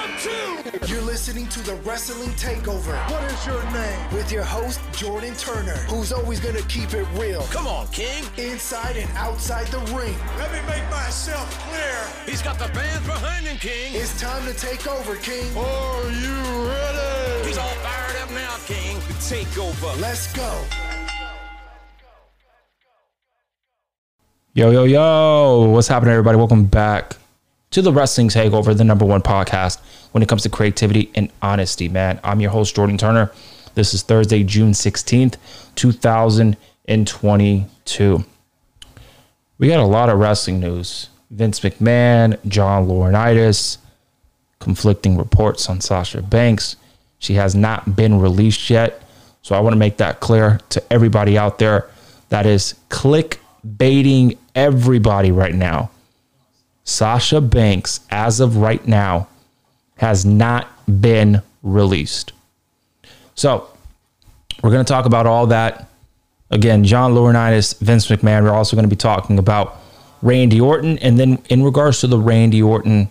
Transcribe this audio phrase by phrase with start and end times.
[0.00, 0.18] Step
[0.80, 0.86] two.
[0.86, 4.14] You're listening to the Wrestling Takeover What is your name?
[4.14, 8.24] with your host, Jordan Turner, who's always going to keep it real Come on, King.
[8.38, 10.14] inside and outside the ring.
[10.38, 12.24] Let me make myself clear.
[12.24, 13.94] He's got the fans behind him, King.
[13.94, 15.54] It's time to take over, King.
[15.54, 16.34] Are you
[16.68, 17.46] ready?
[17.46, 18.96] He's all fired up now, King.
[19.00, 20.00] The takeover.
[20.00, 20.64] Let's go.
[24.54, 25.68] Yo, yo, yo.
[25.70, 26.38] What's happening, everybody?
[26.38, 27.16] Welcome back
[27.70, 29.78] to the Wrestling Takeover, the number one podcast
[30.10, 32.18] when it comes to creativity and honesty, man.
[32.24, 33.30] I'm your host, Jordan Turner.
[33.76, 35.36] This is Thursday, June 16th,
[35.76, 38.24] 2022.
[39.58, 41.10] We got a lot of wrestling news.
[41.30, 43.78] Vince McMahon, John Laurinaitis,
[44.58, 46.74] conflicting reports on Sasha Banks.
[47.20, 49.00] She has not been released yet.
[49.42, 51.88] So I want to make that clear to everybody out there
[52.30, 55.92] that is clickbaiting everybody right now.
[56.84, 59.28] Sasha Banks, as of right now,
[59.98, 60.68] has not
[61.00, 62.32] been released.
[63.34, 63.68] So
[64.62, 65.88] we're going to talk about all that.
[66.50, 68.42] Again, John Laurinaitis, Vince McMahon.
[68.42, 69.78] We're also going to be talking about
[70.22, 70.98] Randy Orton.
[70.98, 73.10] And then in regards to the Randy Orton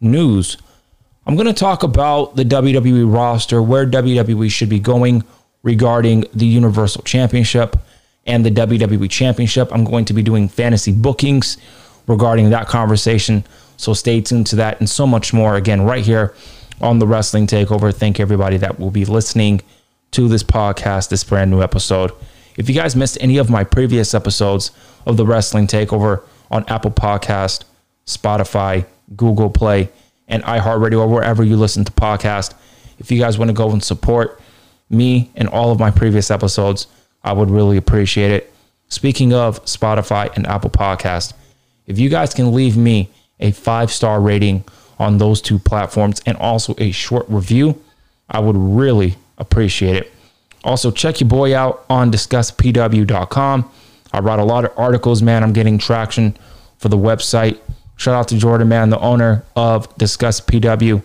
[0.00, 0.58] news,
[1.26, 5.24] I'm going to talk about the WWE roster, where WWE should be going
[5.62, 7.76] regarding the Universal Championship
[8.26, 9.72] and the WWE Championship.
[9.72, 11.56] I'm going to be doing fantasy bookings
[12.06, 13.44] regarding that conversation.
[13.76, 16.34] So stay tuned to that and so much more again right here
[16.80, 17.94] on the Wrestling Takeover.
[17.94, 19.60] Thank everybody that will be listening
[20.12, 22.12] to this podcast, this brand new episode.
[22.56, 24.70] If you guys missed any of my previous episodes
[25.06, 27.64] of the Wrestling Takeover on Apple Podcast,
[28.06, 29.90] Spotify, Google Play,
[30.28, 32.54] and iHeartRadio, or wherever you listen to podcast,
[32.98, 34.40] if you guys want to go and support
[34.88, 36.86] me and all of my previous episodes,
[37.22, 38.52] I would really appreciate it.
[38.88, 41.32] Speaking of Spotify and Apple Podcast,
[41.86, 44.64] if you guys can leave me a five star rating
[44.98, 47.80] on those two platforms and also a short review,
[48.28, 50.12] I would really appreciate it.
[50.62, 53.70] Also, check your boy out on discusspw.com.
[54.12, 55.42] I write a lot of articles, man.
[55.42, 56.36] I'm getting traction
[56.78, 57.58] for the website.
[57.96, 61.02] Shout out to Jordan, man, the owner of Discuss PW.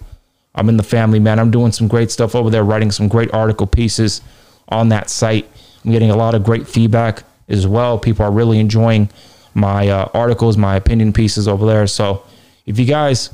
[0.55, 1.39] I'm in the family, man.
[1.39, 4.21] I'm doing some great stuff over there, writing some great article pieces
[4.69, 5.47] on that site.
[5.83, 7.97] I'm getting a lot of great feedback as well.
[7.97, 9.09] People are really enjoying
[9.53, 11.87] my uh, articles, my opinion pieces over there.
[11.87, 12.23] So
[12.65, 13.29] if you guys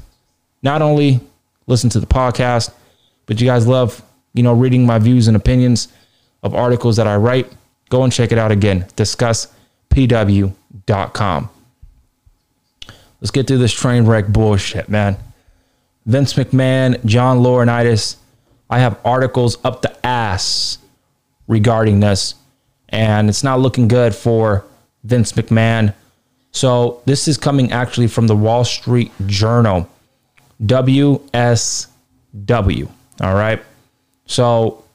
[0.62, 1.20] not only
[1.68, 2.74] listen to the podcast,
[3.26, 4.02] but you guys love,
[4.34, 5.90] you know, reading my views and opinions
[6.44, 7.52] of articles that I write,
[7.90, 8.86] go and check it out again.
[8.96, 11.50] DiscussPW.com.
[13.22, 15.18] Let's get through this train wreck bullshit, man.
[16.06, 18.18] Vince McMahon, John Laurinaitis.
[18.70, 20.78] I have articles up the ass
[21.48, 22.36] regarding this,
[22.90, 24.66] and it's not looking good for
[25.04, 25.94] Vince McMahon.
[26.56, 29.90] So this is coming actually from the Wall Street Journal,
[30.64, 31.90] WSW.
[33.20, 33.62] All right.
[34.26, 34.86] So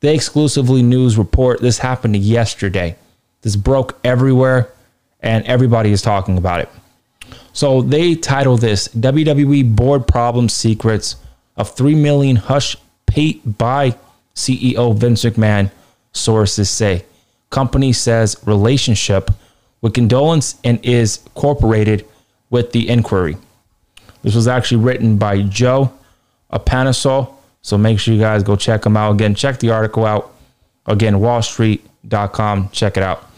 [0.00, 2.96] they exclusively news report this happened yesterday.
[3.42, 4.72] This broke everywhere,
[5.20, 6.70] and everybody is talking about it.
[7.52, 11.16] So they title this WWE Board Problem Secrets
[11.58, 12.74] of 3 million hush
[13.04, 13.98] paid by
[14.34, 15.70] CEO Vince McMahon,
[16.14, 17.04] sources say.
[17.50, 19.30] Company says relationship
[19.82, 22.06] with condolence and is incorporated
[22.48, 23.36] with the inquiry.
[24.22, 25.92] This was actually written by Joe
[26.50, 27.34] Apanasol.
[27.60, 29.12] So make sure you guys go check them out.
[29.12, 30.32] Again, check the article out.
[30.86, 32.70] Again, wallstreet.com.
[32.70, 33.28] Check it out.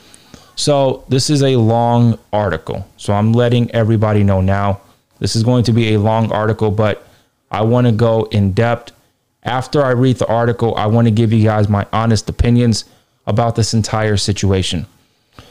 [0.56, 2.86] So this is a long article.
[2.96, 4.80] So I'm letting everybody know now.
[5.18, 7.06] This is going to be a long article, but
[7.50, 8.92] I want to go in depth.
[9.42, 12.84] After I read the article, I want to give you guys my honest opinions
[13.26, 14.86] about this entire situation.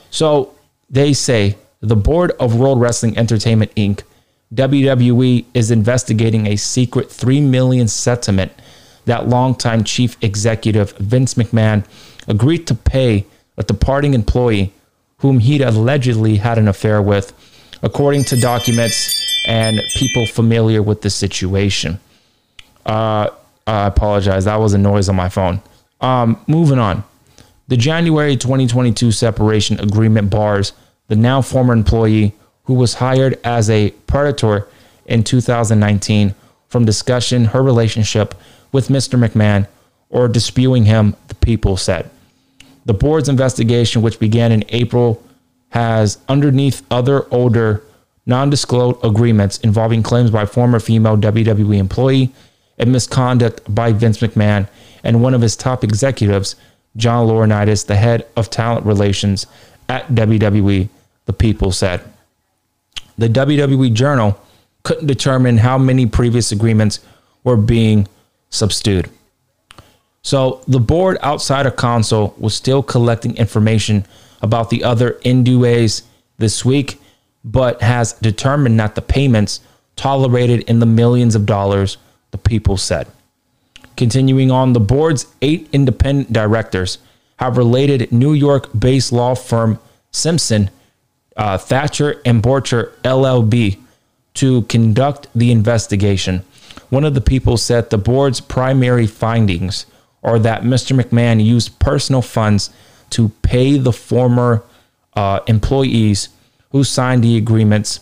[0.10, 0.54] So
[0.94, 4.04] they say the board of World Wrestling Entertainment Inc.
[4.54, 8.52] WWE is investigating a secret 3 million settlement
[9.06, 11.84] that longtime chief executive Vince McMahon
[12.28, 13.26] agreed to pay
[13.58, 14.72] a departing employee
[15.18, 17.34] whom he'd allegedly had an affair with,
[17.82, 22.00] according to documents and people familiar with the situation.
[22.86, 23.30] Uh,
[23.66, 24.46] I apologize.
[24.46, 25.62] That was a noise on my phone.
[26.02, 27.04] Um, moving on.
[27.68, 30.74] The January 2022 separation agreement bars
[31.08, 32.34] the now former employee
[32.66, 34.68] who was hired as a predator
[35.06, 36.34] in 2019
[36.68, 38.34] from discussion her relationship
[38.72, 39.20] with Mr.
[39.20, 39.68] McMahon
[40.10, 42.10] or disputing him, the people said.
[42.86, 45.24] The board's investigation, which began in April,
[45.70, 47.84] has underneath other older
[48.26, 52.32] non disclosed agreements involving claims by former female WWE employee
[52.78, 54.68] and misconduct by Vince McMahon
[55.04, 56.56] and one of his top executives,
[56.96, 59.48] John Laurinaitis, the head of talent relations
[59.90, 60.90] at WWE,
[61.26, 62.02] the people said.
[63.18, 64.40] The WWE Journal
[64.84, 67.00] couldn't determine how many previous agreements
[67.44, 68.08] were being
[68.50, 69.10] subdued.
[70.22, 74.06] So the board outside of console was still collecting information
[74.42, 76.04] about the other NDAs
[76.38, 77.02] this week,
[77.44, 79.60] but has determined that the payments
[79.96, 81.98] tolerated in the millions of dollars,
[82.32, 83.08] the people said.
[83.96, 86.98] Continuing on, the board's eight independent directors
[87.44, 89.78] have related New York based law firm
[90.12, 90.70] Simpson,
[91.36, 93.80] uh, Thacher, and Borcher LLB
[94.36, 96.46] to conduct the investigation.
[96.90, 99.86] One of the people said the board's primary findings
[100.24, 100.98] are that Mr.
[100.98, 102.70] McMahon used personal funds
[103.10, 104.64] to pay the former
[105.14, 106.30] uh, employees
[106.72, 108.00] who signed the agreements,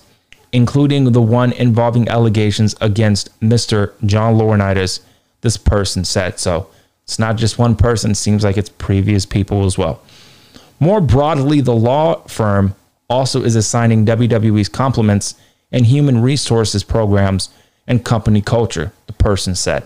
[0.52, 3.94] including the one involving allegations against Mr.
[4.06, 5.00] John Laurinaitis.
[5.42, 6.68] This person said so.
[7.12, 10.02] It's not just one person, seems like it's previous people as well.
[10.80, 12.74] More broadly, the law firm
[13.10, 15.36] also is assigning WWE's compliments
[15.74, 17.50] and human resources programs
[17.86, 19.84] and company culture, the person said.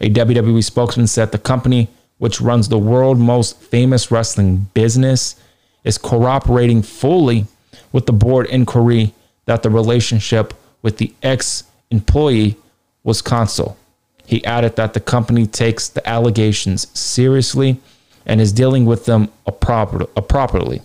[0.00, 5.38] A WWE spokesman said the company, which runs the world's most famous wrestling business,
[5.84, 7.44] is cooperating fully
[7.92, 9.12] with the board inquiry
[9.44, 12.56] that the relationship with the ex employee
[13.04, 13.76] was consul.
[14.26, 17.80] He added that the company takes the allegations seriously
[18.26, 19.28] and is dealing with them
[19.60, 20.82] properly.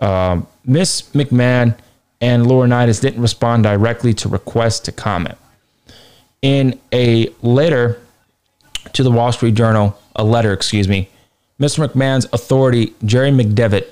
[0.00, 1.76] Um, Miss McMahon
[2.20, 5.38] and Laurinaitis didn't respond directly to requests to comment.
[6.42, 8.00] In a letter
[8.92, 11.08] to the Wall Street Journal, a letter, excuse me,
[11.60, 11.86] Mr.
[11.86, 13.86] McMahon's authority, Jerry McDevitt,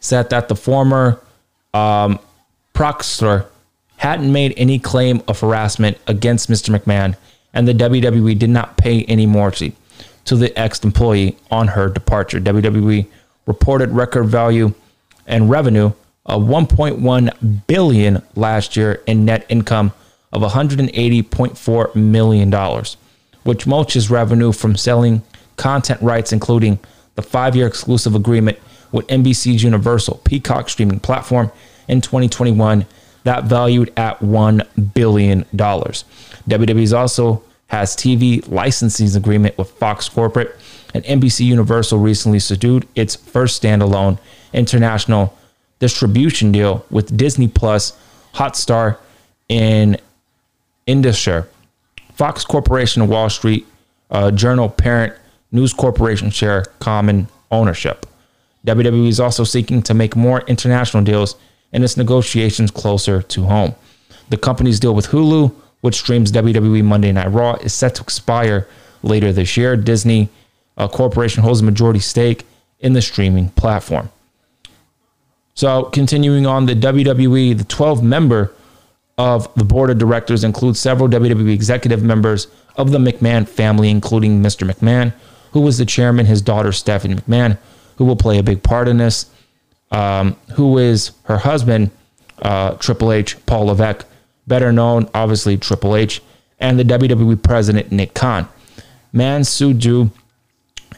[0.00, 1.20] said that the former
[1.74, 2.18] um,
[3.96, 6.74] hadn't made any claim of harassment against Mr.
[6.74, 7.16] McMahon,
[7.52, 9.74] and the WWE did not pay any mortgage
[10.24, 12.40] to the ex-employee on her departure.
[12.40, 13.06] WWE
[13.46, 14.72] reported record value
[15.26, 15.92] and revenue
[16.26, 19.92] of 1.1 billion last year in net income
[20.32, 22.96] of 180.4 million dollars,
[23.42, 25.22] which mulches revenue from selling
[25.56, 26.78] content rights, including
[27.16, 28.58] the five-year exclusive agreement
[28.92, 31.50] with NBC's Universal Peacock streaming platform
[31.88, 32.86] in 2021
[33.24, 35.44] that valued at $1 billion.
[35.44, 40.56] WWE's also has TV licensing agreement with Fox Corporate,
[40.92, 44.18] and NBC Universal recently secured its first standalone
[44.52, 45.36] international
[45.78, 47.98] distribution deal with Disney Plus,
[48.34, 48.98] Hotstar,
[49.48, 50.00] and
[50.86, 51.46] Indusher.
[52.14, 53.66] Fox Corporation Wall Street
[54.10, 55.14] uh, Journal parent
[55.52, 58.06] News Corporation share common ownership.
[58.66, 61.36] WWE is also seeking to make more international deals
[61.72, 63.74] in its negotiations closer to home.
[64.28, 68.66] The company's deal with Hulu, which streams WWE Monday Night Raw, is set to expire
[69.02, 69.76] later this year.
[69.76, 70.28] Disney
[70.76, 72.46] uh, Corporation holds a majority stake
[72.80, 74.10] in the streaming platform.
[75.54, 78.52] So, continuing on, the WWE, the 12 member
[79.18, 82.46] of the board of directors includes several WWE executive members
[82.76, 84.68] of the McMahon family, including Mr.
[84.70, 85.12] McMahon,
[85.52, 87.58] who was the chairman, his daughter, Stephanie McMahon,
[87.96, 89.26] who will play a big part in this,
[89.90, 91.90] um, who is her husband,
[92.42, 94.06] uh, Triple H, Paul Levesque,
[94.46, 96.22] better known, obviously, Triple H,
[96.58, 98.48] and the WWE president, Nick Khan.
[99.12, 100.10] Man Suju,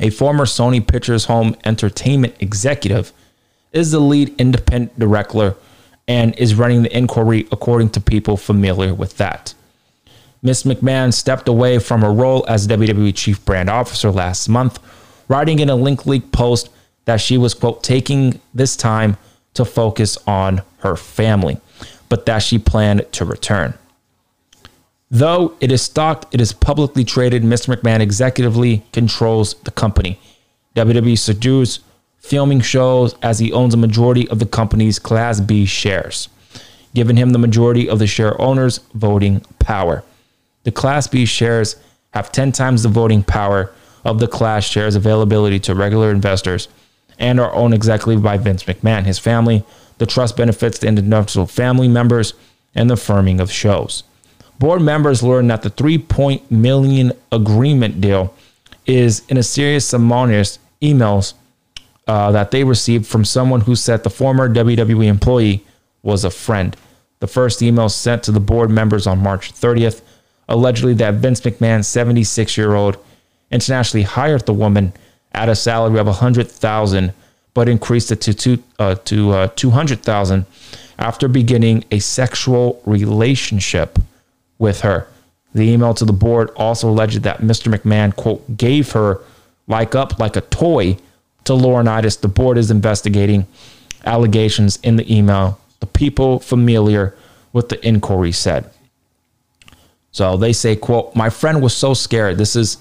[0.00, 3.12] a former Sony Pictures Home Entertainment executive,
[3.72, 5.56] is the lead independent director
[6.08, 9.54] and is running the inquiry according to people familiar with that.
[10.42, 14.80] Miss McMahon stepped away from her role as WWE Chief Brand Officer last month,
[15.28, 16.68] writing in a link leak post
[17.04, 19.16] that she was, quote, taking this time
[19.54, 21.58] to focus on her family,
[22.08, 23.74] but that she planned to return.
[25.10, 27.74] Though it is stocked, it is publicly traded, Mr.
[27.74, 30.18] McMahon executively controls the company.
[30.74, 31.80] WWE seduces
[32.18, 36.28] filming shows as he owns a majority of the company's Class B shares,
[36.94, 40.02] giving him the majority of the share owners' voting power.
[40.62, 41.76] The Class B shares
[42.14, 43.72] have 10 times the voting power
[44.04, 46.68] of the Class shares availability to regular investors
[47.22, 49.64] and are owned exactly by Vince McMahon, his family.
[49.98, 52.34] The trust benefits the individual family members
[52.74, 54.02] and the firming of shows.
[54.58, 56.04] Board members learned that the 3
[56.50, 58.34] million agreement deal
[58.86, 61.34] is in a series of anonymous emails
[62.08, 65.64] uh, that they received from someone who said the former WWE employee
[66.02, 66.76] was a friend.
[67.20, 70.00] The first email sent to the board members on March 30th,
[70.48, 72.96] allegedly that Vince McMahon, 76 year old,
[73.52, 74.92] internationally hired the woman
[75.34, 77.12] at a salary of 100,000
[77.54, 80.46] but increased it to two, uh, to uh, 200,000
[80.98, 83.98] after beginning a sexual relationship
[84.58, 85.06] with her.
[85.54, 87.74] The email to the board also alleged that Mr.
[87.74, 89.20] McMahon quote gave her
[89.66, 90.96] like up like a toy
[91.44, 92.20] to Laurinaitis.
[92.20, 93.46] The board is investigating
[94.04, 95.58] allegations in the email.
[95.80, 97.14] The people familiar
[97.52, 98.70] with the inquiry said.
[100.10, 102.38] So they say, quote, my friend was so scared.
[102.38, 102.78] This is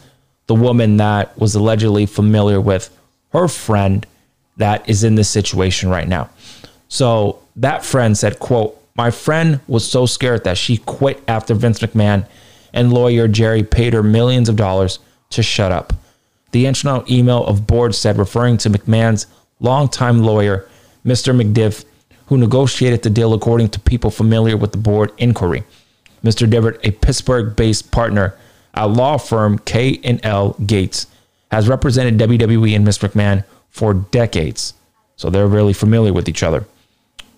[0.52, 2.90] the woman that was allegedly familiar with
[3.32, 4.06] her friend
[4.58, 6.30] that is in this situation right now.
[6.90, 11.80] So that friend said, quote, my friend was so scared that she quit after Vince
[11.80, 12.28] McMahon
[12.74, 15.94] and lawyer Jerry paid her millions of dollars to shut up.
[16.52, 19.28] The internal email of board said, referring to McMahon's
[19.62, 20.68] longtime lawyer,
[21.06, 21.34] Mr.
[21.34, 21.86] McDiff,
[22.26, 25.64] who negotiated the deal according to people familiar with the board inquiry.
[26.26, 26.50] Mr.
[26.50, 28.36] Devitt, a Pittsburgh-based partner
[28.74, 31.08] at law firm K&L Gates,
[31.52, 34.74] has represented WWE and Miss McMahon for decades,
[35.16, 36.66] so they're really familiar with each other.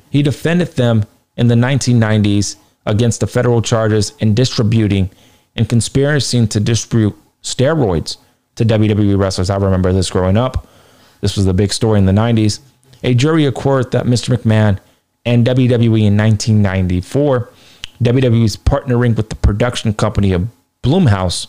[0.09, 5.09] He defended them in the 1990s against the federal charges in distributing
[5.55, 8.17] and conspiracy to distribute steroids
[8.55, 9.49] to WWE wrestlers.
[9.49, 10.67] I remember this growing up.
[11.21, 12.59] This was the big story in the 90s.
[13.03, 14.35] A jury acquitted that Mr.
[14.35, 14.79] McMahon
[15.25, 17.49] and WWE in 1994,
[18.01, 20.47] WWE's partnering with the production company of
[20.83, 21.47] Blumhouse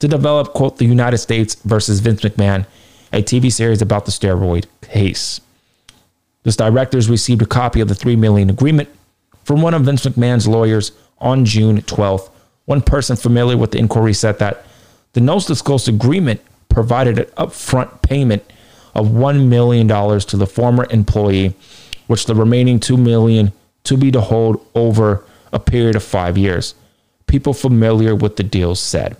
[0.00, 2.66] to develop, quote, the United States versus Vince McMahon,
[3.12, 5.40] a TV series about the steroid case.
[6.42, 8.88] This directors received a copy of the 3 million agreement
[9.44, 12.30] from one of Vince McMahon's lawyers on June 12th.
[12.64, 14.66] One person familiar with the inquiry said that
[15.12, 18.42] the no disclosed agreement provided an upfront payment
[18.94, 21.54] of $1 million to the former employee,
[22.08, 23.52] which the remaining 2 million
[23.84, 26.74] to be to hold over a period of five years.
[27.32, 29.16] People familiar with the deal said.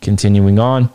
[0.00, 0.88] Continuing on,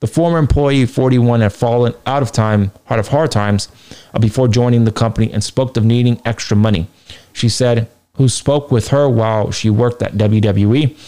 [0.00, 3.68] the former employee, 41, had fallen out of time, out of hard times,
[4.12, 6.88] uh, before joining the company and spoke of needing extra money.
[7.32, 10.98] She said, who spoke with her while she worked at WWE.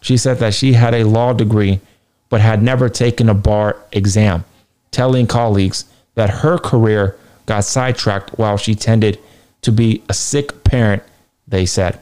[0.00, 1.80] She said that she had a law degree
[2.28, 4.44] but had never taken a bar exam,
[4.92, 5.84] telling colleagues
[6.14, 9.18] that her career got sidetracked while she tended
[9.62, 11.02] to be a sick parent,
[11.48, 11.98] they said.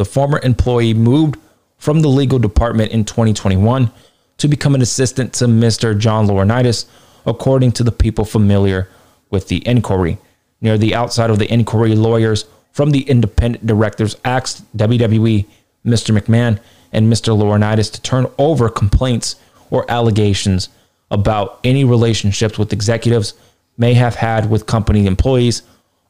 [0.00, 1.38] The former employee moved
[1.76, 3.90] from the legal department in 2021
[4.38, 5.98] to become an assistant to Mr.
[5.98, 6.86] John Laurinaitis,
[7.26, 8.88] according to the people familiar
[9.28, 10.16] with the inquiry.
[10.62, 15.44] Near the outside of the inquiry, lawyers from the independent directors asked WWE,
[15.84, 16.18] Mr.
[16.18, 16.58] McMahon,
[16.94, 17.36] and Mr.
[17.36, 19.36] Laurinaitis to turn over complaints
[19.68, 20.70] or allegations
[21.10, 23.34] about any relationships with executives
[23.76, 25.62] may have had with company employees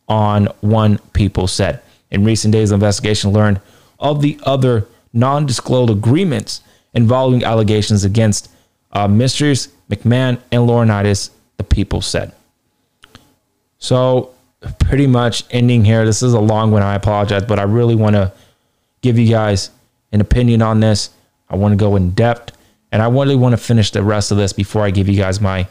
[0.08, 1.82] on one people said.
[2.12, 3.60] In recent days, the investigation learned
[4.00, 6.62] of the other non-disclosed agreements
[6.94, 8.50] involving allegations against
[8.92, 12.32] uh, McMahon and Laurinaitis, the people said.
[13.78, 14.34] So
[14.78, 16.04] pretty much ending here.
[16.04, 16.82] This is a long one.
[16.82, 18.32] I apologize, but I really want to
[19.00, 19.70] give you guys
[20.12, 21.10] an opinion on this.
[21.48, 22.56] I want to go in depth
[22.92, 25.40] and I really want to finish the rest of this before I give you guys
[25.40, 25.68] my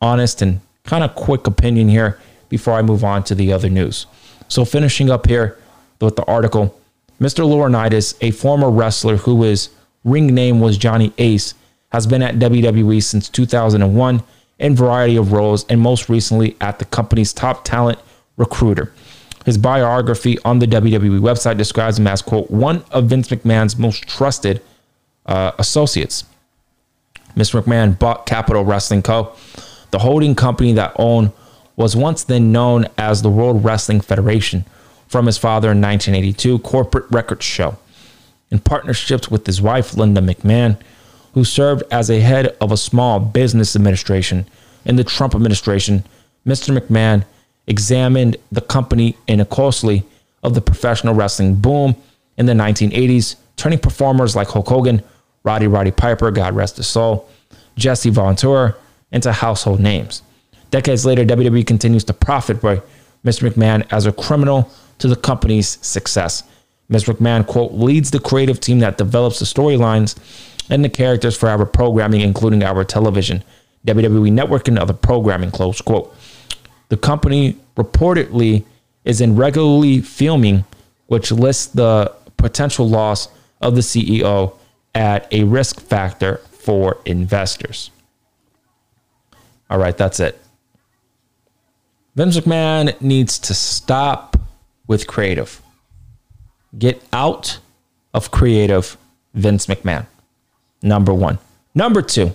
[0.00, 4.06] honest and kind of quick opinion here before I move on to the other news.
[4.48, 5.58] So, finishing up here
[6.00, 6.78] with the article,
[7.20, 7.44] Mr.
[7.44, 9.68] Laurinaitis, a former wrestler who his
[10.04, 11.54] ring name was Johnny Ace,
[11.92, 14.22] has been at WWE since 2001
[14.58, 17.98] in variety of roles and most recently at the company's top talent
[18.36, 18.92] recruiter.
[19.44, 24.06] His biography on the WWE website describes him as, quote, one of Vince McMahon's most
[24.06, 24.62] trusted
[25.26, 26.24] uh, associates.
[27.34, 27.60] Mr.
[27.60, 29.34] McMahon bought Capital Wrestling Co.,
[29.90, 31.32] the holding company that owned
[31.76, 34.64] was once then known as the World Wrestling Federation,
[35.10, 37.76] from his father in 1982 corporate records show.
[38.52, 40.78] In partnerships with his wife, Linda McMahon,
[41.34, 44.46] who served as a head of a small business administration
[44.84, 46.04] in the Trump administration,
[46.46, 46.78] Mr.
[46.78, 47.24] McMahon
[47.66, 50.04] examined the company in a closely
[50.44, 51.96] of the professional wrestling boom
[52.36, 55.02] in the 1980s, turning performers like Hulk Hogan,
[55.42, 57.28] Roddy Roddy Piper, God rest his soul,
[57.74, 58.76] Jesse Ventura
[59.10, 60.22] into household names.
[60.70, 62.80] Decades later, WWE continues to profit by
[63.24, 63.50] Mr.
[63.50, 66.42] McMahon as a criminal to the company's success.
[66.90, 67.14] Mr.
[67.14, 70.16] McMahon, quote, leads the creative team that develops the storylines
[70.70, 73.42] and the characters for our programming, including our television,
[73.86, 76.14] WWE Network, and other programming, close quote.
[76.88, 78.64] The company reportedly
[79.04, 80.64] is in regularly filming,
[81.06, 83.28] which lists the potential loss
[83.60, 84.56] of the CEO
[84.94, 87.90] at a risk factor for investors.
[89.68, 90.40] All right, that's it.
[92.16, 94.29] Vince McMahon needs to stop
[94.90, 95.62] with creative.
[96.76, 97.58] Get out
[98.12, 98.96] of creative,
[99.34, 100.06] Vince McMahon.
[100.82, 101.38] Number one.
[101.76, 102.34] Number two,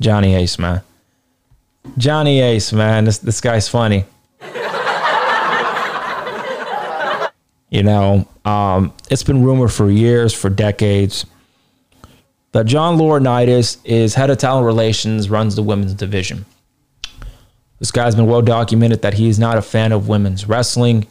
[0.00, 0.80] Johnny Ace, man.
[1.96, 3.04] Johnny Ace, man.
[3.04, 4.04] This this guy's funny.
[7.70, 11.24] you know, um, it's been rumored for years, for decades,
[12.50, 16.46] that John Laurinaitis is head of talent relations, runs the women's division.
[17.82, 21.04] This guy's been well documented that he is not a fan of women's wrestling.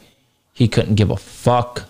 [0.53, 1.83] He couldn't give a fuck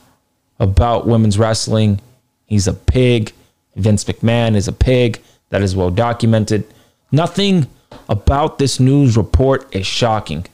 [0.59, 2.01] about women's wrestling.
[2.47, 3.31] He's a pig.
[3.75, 5.21] Vince McMahon is a pig.
[5.49, 6.65] That is well documented.
[7.11, 7.67] Nothing
[8.09, 10.47] about this news report is shocking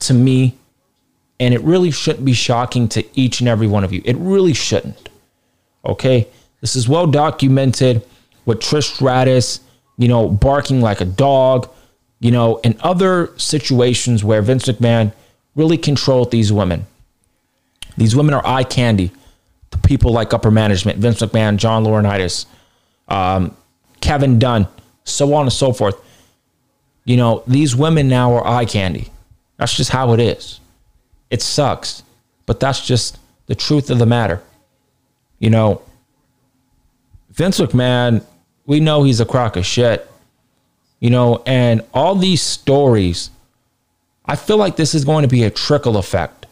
[0.00, 0.58] to me.
[1.40, 4.02] And it really shouldn't be shocking to each and every one of you.
[4.04, 5.08] It really shouldn't.
[5.82, 6.28] Okay.
[6.60, 8.02] This is well documented
[8.44, 9.60] with Trish Stratus,
[9.96, 11.70] you know, barking like a dog,
[12.26, 15.12] you know, in other situations where Vince McMahon
[15.54, 16.84] really controlled these women.
[17.96, 19.12] These women are eye candy
[19.70, 22.46] to people like upper management, Vince McMahon, John Laurinaitis,
[23.06, 23.56] um,
[24.00, 24.66] Kevin Dunn,
[25.04, 26.02] so on and so forth.
[27.04, 29.12] You know, these women now are eye candy.
[29.56, 30.58] That's just how it is.
[31.30, 32.02] It sucks,
[32.44, 34.42] but that's just the truth of the matter.
[35.38, 35.80] You know,
[37.30, 38.24] Vince McMahon,
[38.66, 40.10] we know he's a crock of shit.
[41.00, 43.30] You know, and all these stories,
[44.24, 46.46] I feel like this is going to be a trickle effect.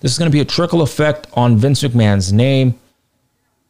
[0.00, 2.78] This is going to be a trickle effect on Vince McMahon's name.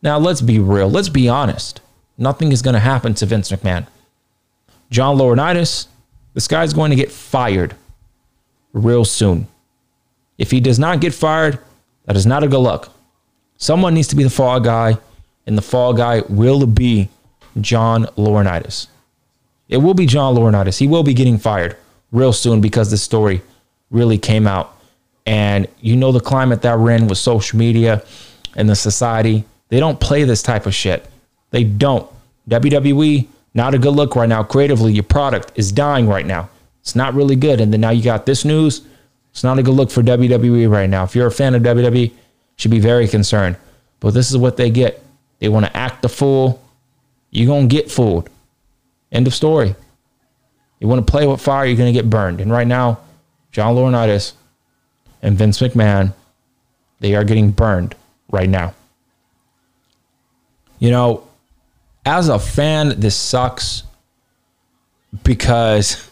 [0.02, 0.90] Now, let's be real.
[0.90, 1.80] Let's be honest.
[2.18, 3.86] Nothing is going to happen to Vince McMahon.
[4.90, 5.86] John Laurinaitis,
[6.34, 7.74] this guy's going to get fired
[8.72, 9.48] real soon.
[10.36, 11.58] If he does not get fired,
[12.04, 12.92] that is not a good look.
[13.56, 14.98] Someone needs to be the fall guy,
[15.46, 17.08] and the fall guy will be
[17.60, 18.86] John Laurinaitis.
[19.68, 20.78] It will be John Laurinaitis.
[20.78, 21.76] He will be getting fired
[22.10, 23.42] real soon because this story
[23.90, 24.74] really came out.
[25.26, 28.02] And you know the climate that we're in with social media
[28.56, 29.44] and the society.
[29.68, 31.06] They don't play this type of shit.
[31.50, 32.10] They don't.
[32.48, 34.42] WWE, not a good look right now.
[34.42, 36.48] Creatively, your product is dying right now.
[36.80, 37.60] It's not really good.
[37.60, 38.82] And then now you got this news.
[39.30, 41.04] It's not a good look for WWE right now.
[41.04, 42.10] If you're a fan of WWE,
[42.56, 43.56] should be very concerned.
[44.00, 45.02] But this is what they get.
[45.38, 46.62] They want to act the fool.
[47.30, 48.30] You're going to get fooled.
[49.10, 49.74] End of story.
[50.80, 52.40] You want to play with fire, you're going to get burned.
[52.40, 53.00] And right now,
[53.50, 54.32] John Laurinaitis
[55.22, 56.14] and Vince McMahon,
[57.00, 57.94] they are getting burned
[58.30, 58.74] right now.
[60.78, 61.26] You know,
[62.06, 63.82] as a fan, this sucks
[65.24, 66.08] because,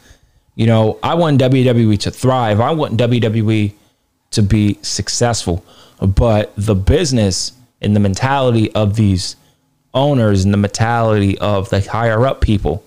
[0.54, 2.60] you know, I want WWE to thrive.
[2.60, 3.72] I want WWE
[4.32, 5.64] to be successful.
[6.00, 9.36] But the business and the mentality of these
[9.94, 12.84] owners and the mentality of the higher up people,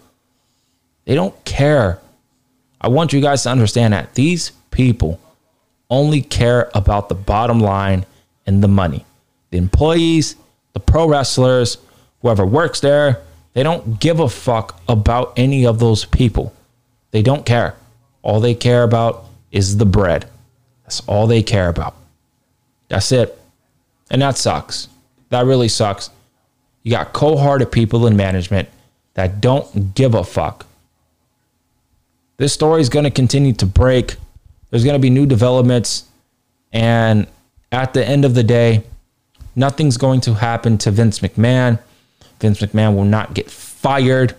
[1.10, 2.00] they don't care.
[2.80, 5.20] I want you guys to understand that these people
[5.90, 8.06] only care about the bottom line
[8.46, 9.08] and the money.
[9.50, 10.36] The employees,
[10.74, 11.80] the pro wrestlers,
[12.22, 16.54] whoever works there, they don't give a fuck about any of those people.
[17.10, 17.76] They don't care.
[18.22, 20.30] All they care about is the bread.
[20.84, 21.96] That's all they care about.
[22.88, 23.36] That's it.
[24.12, 24.90] And that sucks.
[25.30, 26.12] That really sucks.
[26.84, 28.70] You got cold hearted people in management
[29.16, 30.68] that don't give a fuck.
[32.40, 34.16] This story is going to continue to break.
[34.70, 36.06] There's going to be new developments.
[36.72, 37.28] And
[37.70, 38.84] at the end of the day,
[39.58, 41.80] nothing's going to happen to Vince McMahon.
[42.40, 44.36] Vince McMahon will not get fired.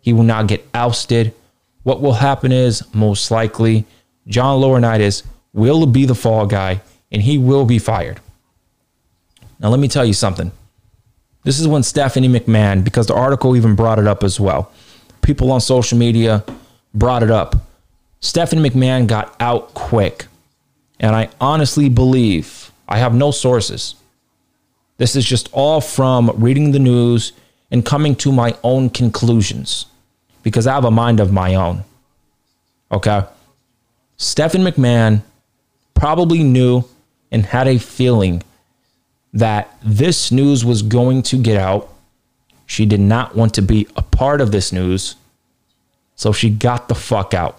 [0.00, 1.34] He will not get ousted.
[1.82, 3.84] What will happen is most likely
[4.28, 8.20] John Laurinaitis will be the fall guy and he will be fired.
[9.58, 10.52] Now, let me tell you something.
[11.42, 14.70] This is when Stephanie McMahon, because the article even brought it up as well.
[15.20, 16.44] People on social media
[16.94, 17.56] brought it up.
[18.20, 20.26] Stephanie McMahon got out quick.
[20.98, 23.94] And I honestly believe, I have no sources.
[24.98, 27.32] This is just all from reading the news
[27.70, 29.86] and coming to my own conclusions
[30.42, 31.84] because I have a mind of my own.
[32.92, 33.22] Okay.
[34.18, 35.22] Stephanie McMahon
[35.94, 36.84] probably knew
[37.30, 38.42] and had a feeling
[39.32, 41.88] that this news was going to get out.
[42.66, 45.14] She did not want to be a part of this news.
[46.20, 47.58] So she got the fuck out.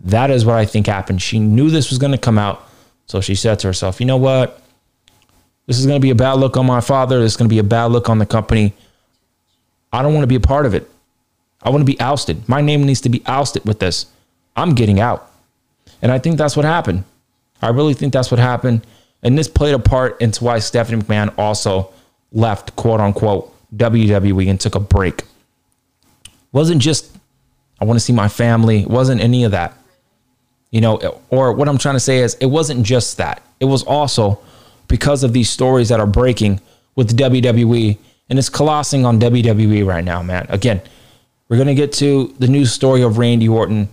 [0.00, 1.22] That is what I think happened.
[1.22, 2.68] She knew this was going to come out.
[3.06, 4.60] So she said to herself, you know what?
[5.68, 7.20] This is going to be a bad look on my father.
[7.20, 8.74] This is going to be a bad look on the company.
[9.92, 10.90] I don't want to be a part of it.
[11.62, 12.48] I want to be ousted.
[12.48, 14.06] My name needs to be ousted with this.
[14.56, 15.30] I'm getting out.
[16.02, 17.04] And I think that's what happened.
[17.60, 18.84] I really think that's what happened.
[19.22, 21.92] And this played a part into why Stephanie McMahon also
[22.32, 25.22] left, quote unquote, WWE and took a break.
[26.50, 27.16] Wasn't just,
[27.82, 28.82] I want to see my family.
[28.82, 29.76] It wasn't any of that.
[30.70, 33.42] You know, or what I'm trying to say is, it wasn't just that.
[33.58, 34.38] It was also
[34.86, 36.60] because of these stories that are breaking
[36.94, 37.98] with WWE
[38.30, 40.46] and it's colossing on WWE right now, man.
[40.48, 40.80] Again,
[41.48, 43.88] we're going to get to the news story of Randy Orton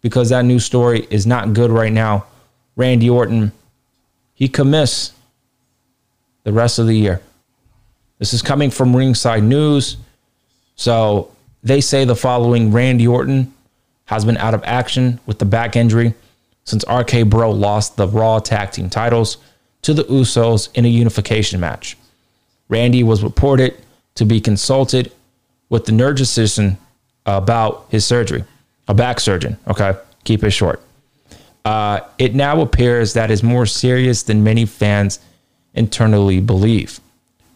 [0.00, 2.24] because that news story is not good right now.
[2.76, 3.52] Randy Orton
[4.32, 5.12] he could miss
[6.44, 7.20] the rest of the year.
[8.18, 9.98] This is coming from Ringside News.
[10.76, 11.33] So
[11.64, 13.52] they say the following Randy Orton
[14.04, 16.14] has been out of action with the back injury
[16.64, 19.38] since RK Bro lost the Raw Tag Team titles
[19.82, 21.96] to the Usos in a unification match.
[22.68, 23.76] Randy was reported
[24.14, 25.10] to be consulted
[25.70, 26.76] with the neurosurgeon
[27.26, 28.44] about his surgery,
[28.88, 29.58] a back surgeon.
[29.66, 30.80] Okay, keep it short.
[31.64, 35.18] Uh, it now appears that is more serious than many fans
[35.72, 37.00] internally believe.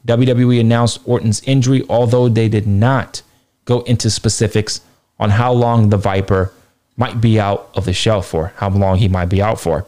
[0.06, 3.22] WWE announced Orton's injury, although they did not
[3.68, 4.80] go into specifics
[5.20, 6.50] on how long the Viper
[6.96, 9.84] might be out of the shelf for, how long he might be out for.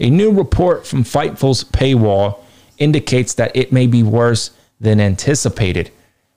[0.00, 2.38] A new report from Fightful's paywall
[2.78, 5.90] indicates that it may be worse than anticipated.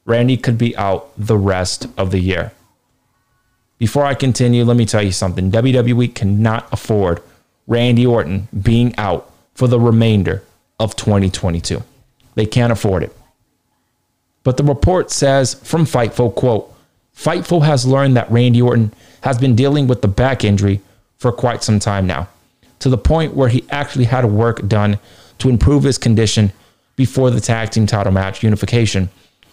[0.04, 2.52] Randy could be out the rest of the year.
[3.78, 5.52] Before I continue, let me tell you something.
[5.52, 7.24] WWE cannot afford
[7.66, 10.44] Randy Orton being out for the remainder
[10.82, 11.82] of 2022.
[12.36, 13.16] They can't afford it.
[14.44, 16.73] But the report says from Fightful, quote,
[17.16, 20.82] Fightful has learned that Randy Orton has been dealing with the back injury
[21.18, 22.28] for quite some time now,
[22.80, 25.00] to the point where he actually had work done
[25.40, 26.52] to improve his condition
[26.96, 29.10] before the tag team title match unification.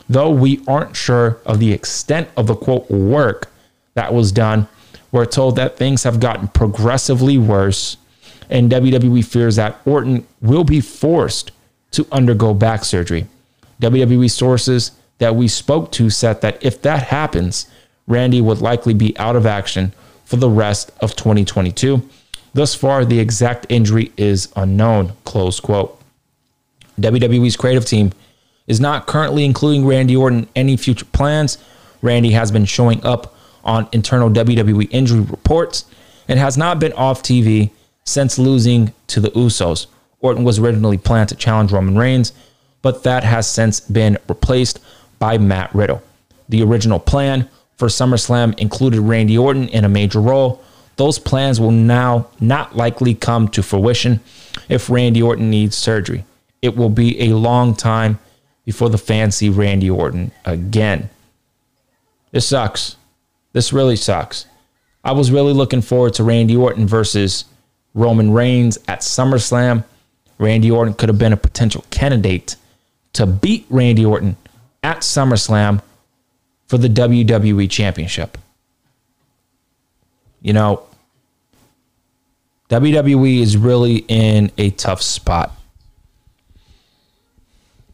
[0.09, 3.51] Though we aren't sure of the extent of the quote work
[3.95, 4.67] that was done,
[5.13, 7.97] we're told that things have gotten progressively worse,
[8.49, 11.53] and WWE fears that Orton will be forced
[11.93, 13.27] to undergo back surgery.
[13.81, 17.67] WWE sources that we spoke to said that if that happens,
[18.07, 19.93] Randy would likely be out of action
[20.25, 22.03] for the rest of 2022.
[22.55, 25.13] Thus far, the exact injury is unknown.
[25.25, 26.01] Close quote.
[26.99, 28.13] WWE's creative team
[28.67, 31.59] is not currently including Randy Orton in any future plans.
[32.03, 35.85] Randy has been showing up on internal WWE injury reports
[36.29, 37.71] and has not been off TV
[38.05, 39.87] since losing to the Usos.
[40.21, 42.33] Orton was originally planned to challenge Roman Reigns,
[42.83, 44.81] but that has since been replaced
[45.21, 46.03] by Matt Riddle.
[46.49, 50.61] The original plan for SummerSlam included Randy Orton in a major role.
[50.97, 54.19] Those plans will now not likely come to fruition
[54.69, 56.25] if Randy Orton needs surgery.
[56.61, 58.19] It will be a long time
[58.65, 61.09] before the fans see Randy Orton again.
[62.33, 62.97] This sucks.
[63.53, 64.47] This really sucks.
[65.03, 67.45] I was really looking forward to Randy Orton versus
[67.95, 69.85] Roman Reigns at SummerSlam.
[70.39, 72.57] Randy Orton could have been a potential candidate
[73.15, 74.37] to beat Randy Orton
[74.83, 75.83] at SummerSlam
[76.67, 78.39] for the WWE Championship.
[80.41, 80.83] You know,
[82.71, 85.53] WWE is really in a tough spot.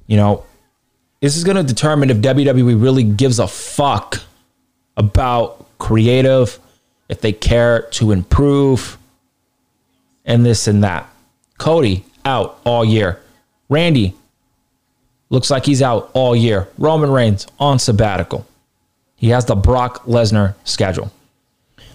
[0.06, 0.44] You know,
[1.20, 4.20] this is going to determine if WWE really gives a fuck
[4.96, 6.58] about creative,
[7.08, 8.98] if they care to improve,
[10.24, 11.08] and this and that.
[11.58, 13.20] Cody out all year.
[13.68, 14.14] Randy
[15.30, 16.68] looks like he's out all year.
[16.78, 18.46] Roman Reigns on sabbatical.
[19.16, 21.10] He has the Brock Lesnar schedule.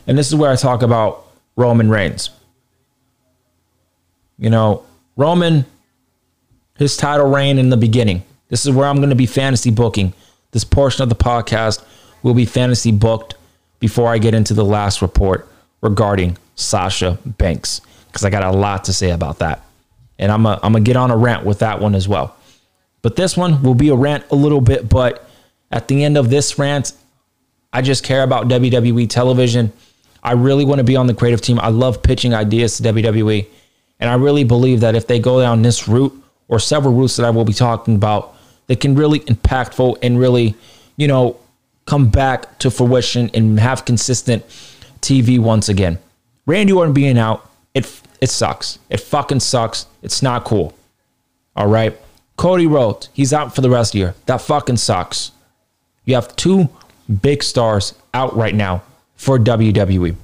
[0.07, 2.29] And this is where I talk about Roman Reigns.
[4.37, 4.83] You know,
[5.15, 5.65] Roman,
[6.77, 8.23] his title reign in the beginning.
[8.49, 10.13] This is where I'm going to be fantasy booking.
[10.51, 11.83] This portion of the podcast
[12.23, 13.35] will be fantasy booked
[13.79, 15.47] before I get into the last report
[15.81, 19.63] regarding Sasha Banks, because I got a lot to say about that.
[20.19, 22.35] And I'm going to get on a rant with that one as well.
[23.01, 25.27] But this one will be a rant a little bit, but
[25.71, 26.93] at the end of this rant,
[27.73, 29.71] I just care about WWE television.
[30.23, 31.59] I really want to be on the creative team.
[31.59, 33.47] I love pitching ideas to WWE.
[33.99, 36.13] And I really believe that if they go down this route
[36.47, 38.35] or several routes that I will be talking about,
[38.67, 40.55] they can really impactful and really,
[40.97, 41.37] you know,
[41.85, 44.45] come back to fruition and have consistent
[45.01, 45.97] TV once again.
[46.45, 48.77] Randy Orton being out, it it sucks.
[48.89, 49.87] It fucking sucks.
[50.03, 50.73] It's not cool.
[51.55, 51.97] All right.
[52.41, 54.15] Cody Rhodes, he's out for the rest of the year.
[54.25, 55.31] That fucking sucks.
[56.05, 56.69] You have two
[57.21, 58.81] big stars out right now
[59.15, 60.15] for WWE.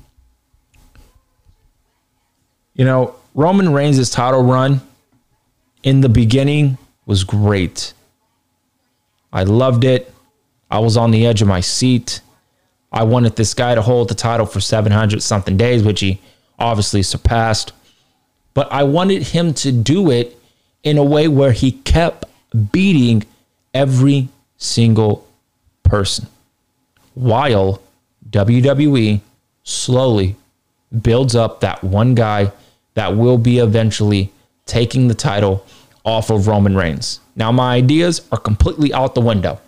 [2.73, 4.81] You know, Roman Reigns' title run
[5.83, 7.93] in the beginning was great.
[9.31, 10.11] I loved it.
[10.71, 12.21] I was on the edge of my seat.
[12.91, 16.19] I wanted this guy to hold the title for 700 something days, which he
[16.57, 17.73] obviously surpassed.
[18.55, 20.33] But I wanted him to do it
[20.83, 22.25] in a way where he kept
[22.71, 23.23] beating
[23.73, 25.27] every single
[25.83, 26.27] person
[27.13, 27.81] while
[28.29, 29.21] WWE
[29.63, 30.35] slowly
[31.01, 32.51] builds up that one guy
[32.93, 34.31] that will be eventually
[34.65, 35.65] taking the title
[36.03, 37.19] off of Roman Reigns.
[37.35, 39.59] Now, my ideas are completely out the window.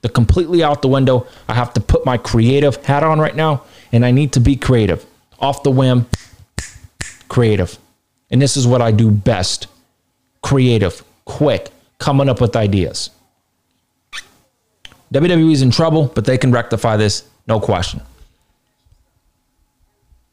[0.00, 1.26] They're completely out the window.
[1.48, 4.56] I have to put my creative hat on right now, and I need to be
[4.56, 5.04] creative.
[5.38, 6.06] Off the whim,
[7.28, 7.78] creative.
[8.30, 9.66] And this is what I do best
[10.42, 13.10] creative, quick, coming up with ideas.
[15.12, 18.00] WWE is in trouble, but they can rectify this, no question.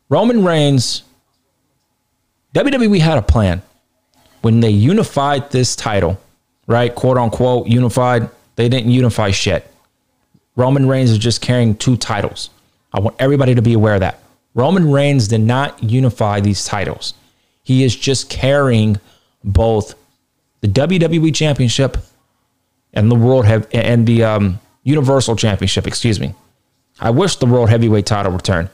[0.10, 1.04] Roman Reigns,
[2.56, 3.62] WWE had a plan.
[4.41, 6.19] When they unified this title,
[6.65, 6.93] right?
[6.95, 8.30] Quote unquote, unified.
[8.56, 9.69] They didn't unify shit.
[10.56, 12.50] Roman Reigns is just carrying two titles.
[12.93, 14.19] I want everybody to be aware of that.
[14.56, 17.13] Roman Reigns did not unify these titles.
[17.63, 19.00] He is just carrying
[19.43, 19.95] both
[20.62, 21.97] the WWE Championship
[22.93, 25.88] and the World Heavy and the um, Universal Championship.
[25.88, 26.34] Excuse me.
[26.99, 28.69] I wish the World Heavyweight title returned,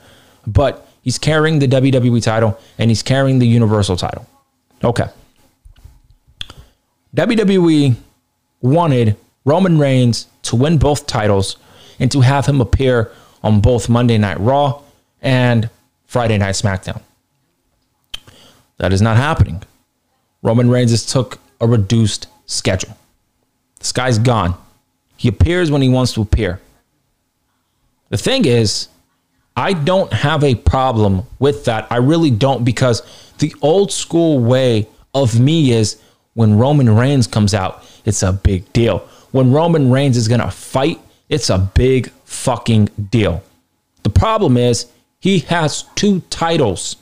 [0.48, 4.28] but he's carrying the WWE title and he's carrying the Universal title.
[4.84, 5.08] Okay.
[7.16, 7.96] WWE
[8.62, 11.58] wanted Roman Reigns to win both titles
[12.00, 13.12] and to have him appear
[13.44, 14.82] on both Monday Night Raw
[15.22, 15.70] and
[16.08, 17.02] Friday Night SmackDown.
[18.78, 19.64] That is not happening.
[20.46, 22.96] Roman Reigns has took a reduced schedule.
[23.80, 24.54] This guy's gone.
[25.18, 26.62] He appears when he wants to appear.
[28.10, 28.88] The thing is,
[29.56, 31.88] I don't have a problem with that.
[31.90, 33.02] I really don't because
[33.40, 36.00] the old school way of me is
[36.36, 39.00] when Roman Reigns comes out, it's a big deal.
[39.32, 43.42] When Roman Reigns is going to fight, it's a big fucking deal.
[44.04, 44.86] The problem is
[45.20, 46.98] he has two titles.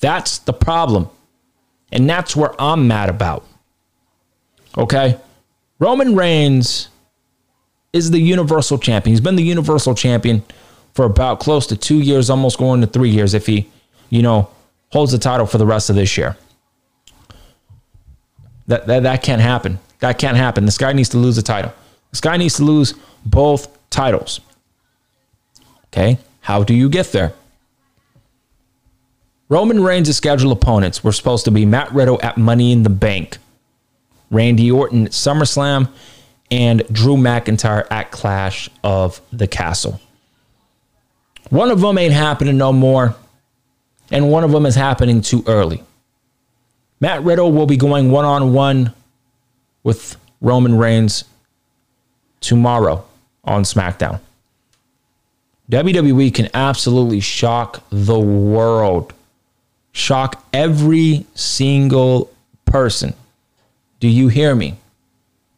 [0.00, 1.08] That's the problem.
[1.92, 3.46] And that's where I'm mad about.
[4.76, 5.18] Okay?
[5.78, 6.88] Roman Reigns
[7.92, 9.12] is the Universal Champion.
[9.12, 10.42] He's been the Universal Champion
[10.94, 13.68] for about close to two years, almost going to three years if he,
[14.08, 14.48] you know,
[14.90, 16.36] holds the title for the rest of this year.
[18.66, 19.78] That, that, that can't happen.
[20.00, 20.64] That can't happen.
[20.64, 21.72] This guy needs to lose the title.
[22.10, 24.40] This guy needs to lose both titles.
[25.86, 26.18] Okay?
[26.40, 27.34] How do you get there?
[29.52, 33.36] Roman Reigns' scheduled opponents were supposed to be Matt Riddle at Money in the Bank,
[34.30, 35.90] Randy Orton at SummerSlam,
[36.50, 40.00] and Drew McIntyre at Clash of the Castle.
[41.50, 43.14] One of them ain't happening no more,
[44.10, 45.84] and one of them is happening too early.
[46.98, 48.94] Matt Riddle will be going one on one
[49.82, 51.24] with Roman Reigns
[52.40, 53.04] tomorrow
[53.44, 54.18] on SmackDown.
[55.70, 59.12] WWE can absolutely shock the world,
[59.92, 62.30] shock every single
[62.64, 63.14] person.
[64.00, 64.76] Do you hear me?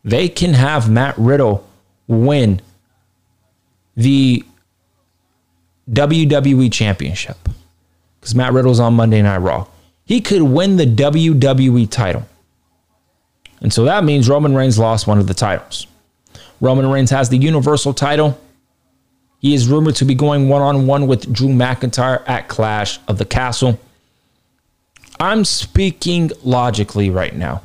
[0.05, 1.67] They can have Matt Riddle
[2.07, 2.61] win
[3.97, 4.45] the
[5.91, 7.37] WWE Championship
[8.21, 9.67] because Matt Riddle's on Monday Night Raw.
[10.05, 12.29] He could win the WWE title.
[13.61, 15.87] And so that means Roman Reigns lost one of the titles.
[16.61, 18.39] Roman Reigns has the Universal title.
[19.39, 23.17] He is rumored to be going one on one with Drew McIntyre at Clash of
[23.19, 23.79] the Castle.
[25.21, 27.63] I'm speaking logically right now.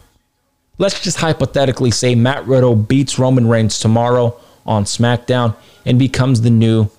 [0.78, 6.50] Let's just hypothetically say Matt Riddle beats Roman Reigns tomorrow on SmackDown and becomes the
[6.50, 6.90] new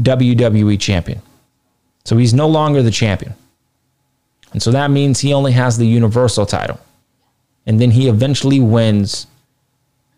[0.00, 1.20] WWE champion.
[2.04, 3.34] So he's no longer the champion.
[4.52, 6.78] And so that means he only has the Universal title.
[7.66, 9.26] And then he eventually wins,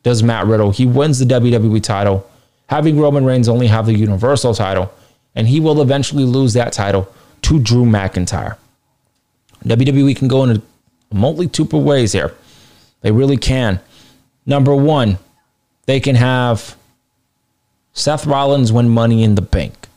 [0.03, 0.71] does Matt Riddle.
[0.71, 2.29] He wins the WWE title,
[2.67, 4.93] having Roman Reigns only have the Universal title.
[5.35, 8.57] And he will eventually lose that title to Drew McIntyre.
[9.65, 10.63] WWE can go in a
[11.15, 12.35] multitude of ways here.
[13.01, 13.81] They really can.
[14.47, 15.19] Number one,
[15.87, 16.77] they can have
[17.93, 19.89] Seth Rollins win money in the bank.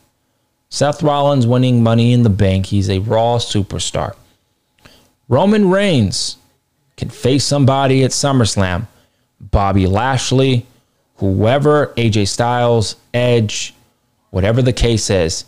[0.68, 2.66] Seth Rollins winning money in the bank.
[2.66, 4.14] He's a Raw superstar.
[5.28, 6.36] Roman Reigns
[6.96, 8.86] can face somebody at SummerSlam.
[9.40, 10.66] Bobby Lashley,
[11.16, 13.74] whoever, AJ Styles, Edge,
[14.30, 15.44] whatever the case is,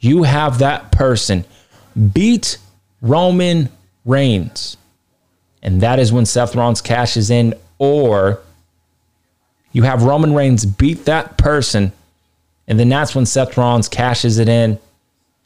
[0.00, 1.44] you have that person
[2.12, 2.58] beat
[3.00, 3.68] Roman
[4.04, 4.76] Reigns.
[5.62, 8.40] And that is when Seth Rollins cashes in, or
[9.72, 11.92] you have Roman Reigns beat that person,
[12.66, 14.78] and then that's when Seth Rollins cashes it in.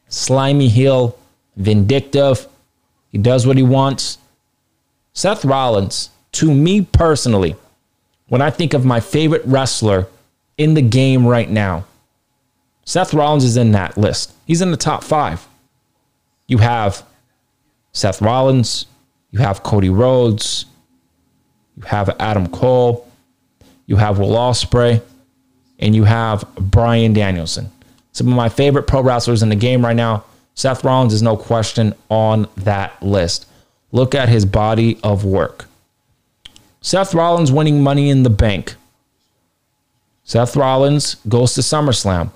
[0.09, 1.19] Slimy heel,
[1.57, 2.47] vindictive.
[3.11, 4.19] He does what he wants.
[5.12, 7.57] Seth Rollins, to me personally,
[8.29, 10.07] when I think of my favorite wrestler
[10.57, 11.85] in the game right now,
[12.85, 14.33] Seth Rollins is in that list.
[14.47, 15.47] He's in the top five.
[16.47, 17.05] You have
[17.93, 18.87] Seth Rollins,
[19.31, 20.67] you have Cody Rhodes,
[21.77, 23.09] you have Adam Cole,
[23.87, 25.03] you have Will Ospreay,
[25.79, 27.71] and you have Bryan Danielson.
[28.13, 30.25] Some of my favorite pro wrestlers in the game right now.
[30.55, 33.47] Seth Rollins is no question on that list.
[33.91, 35.67] Look at his body of work.
[36.81, 38.75] Seth Rollins winning money in the bank.
[40.25, 42.31] Seth Rollins goes to SummerSlam.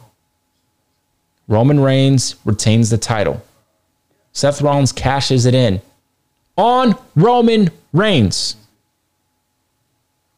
[1.49, 3.42] Roman Reigns retains the title.
[4.37, 5.81] Seth Rollins cashes it in
[6.59, 8.57] on Roman Reigns.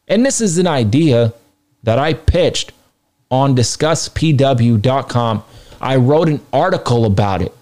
[0.07, 1.33] And this is an idea
[1.83, 2.71] that I pitched
[3.29, 5.43] on discusspw.com.
[5.81, 7.53] I wrote an article about it.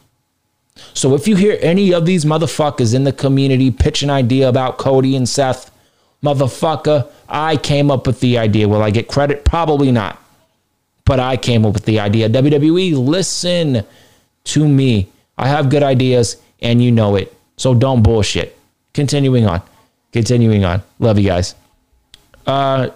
[0.94, 4.78] So if you hear any of these motherfuckers in the community pitch an idea about
[4.78, 5.72] Cody and Seth
[6.24, 8.68] Motherfucker, I came up with the idea.
[8.68, 9.44] Will I get credit?
[9.44, 10.22] Probably not.
[11.04, 12.30] But I came up with the idea.
[12.30, 13.84] WWE, listen
[14.44, 15.10] to me.
[15.38, 17.34] I have good ideas and you know it.
[17.58, 18.58] So don't bullshit.
[18.94, 19.62] Continuing on.
[20.12, 20.82] Continuing on.
[21.00, 21.56] Love you guys.
[22.46, 22.90] Uh,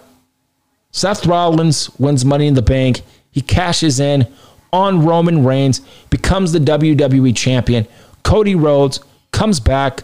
[0.90, 3.02] Seth Rollins wins Money in the Bank.
[3.30, 4.26] He cashes in
[4.72, 7.86] on Roman Reigns, becomes the WWE champion.
[8.22, 9.00] Cody Rhodes
[9.30, 10.02] comes back,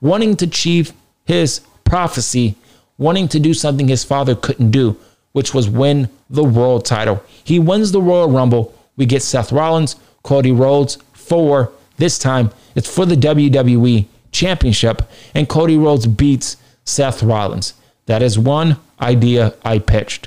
[0.00, 0.92] wanting to achieve
[1.24, 2.54] his prophecy,
[2.98, 4.96] wanting to do something his father couldn't do,
[5.32, 7.22] which was win the world title.
[7.44, 8.74] He wins the Royal Rumble.
[8.96, 10.98] We get Seth Rollins, Cody Rhodes
[11.30, 12.50] for this time.
[12.74, 17.74] It's for the WWE Championship, and Cody Rhodes beats Seth Rollins.
[18.06, 20.26] That is one idea I pitched.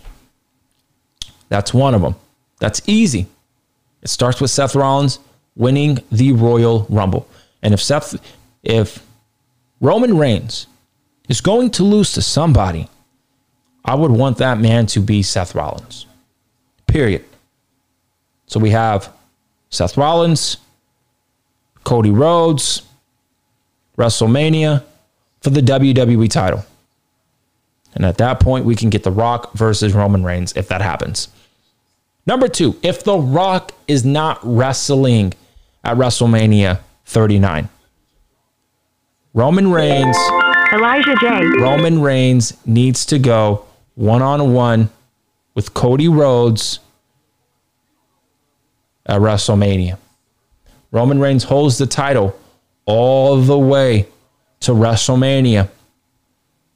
[1.50, 2.16] That's one of them.
[2.60, 3.28] That's easy.
[4.02, 5.20] It starts with Seth Rollins
[5.58, 7.28] winning the Royal Rumble.
[7.62, 8.16] And if Seth,
[8.64, 9.06] if
[9.82, 10.68] Roman Reigns
[11.28, 12.88] is going to lose to somebody,
[13.84, 16.06] I would want that man to be Seth Rollins.
[16.88, 17.26] Period.
[18.46, 19.12] So we have
[19.70, 20.58] Seth Rollins,
[21.84, 22.84] Cody Rhodes,
[23.98, 24.84] WrestleMania
[25.42, 26.66] for the WWE title.
[27.96, 31.28] And at that point, we can get The Rock versus Roman Reigns if that happens.
[32.26, 35.34] Number two, if The Rock is not wrestling
[35.84, 37.70] at WrestleMania 39,
[39.34, 40.18] Roman Reigns,
[40.72, 41.44] Elijah J.
[41.60, 43.66] Roman Reigns needs to go
[43.96, 44.90] one on one
[45.54, 46.80] with Cody Rhodes
[49.06, 49.98] at WrestleMania.
[50.94, 52.40] Roman Reigns holds the title
[52.86, 54.08] all the way
[54.62, 55.68] to WrestleMania.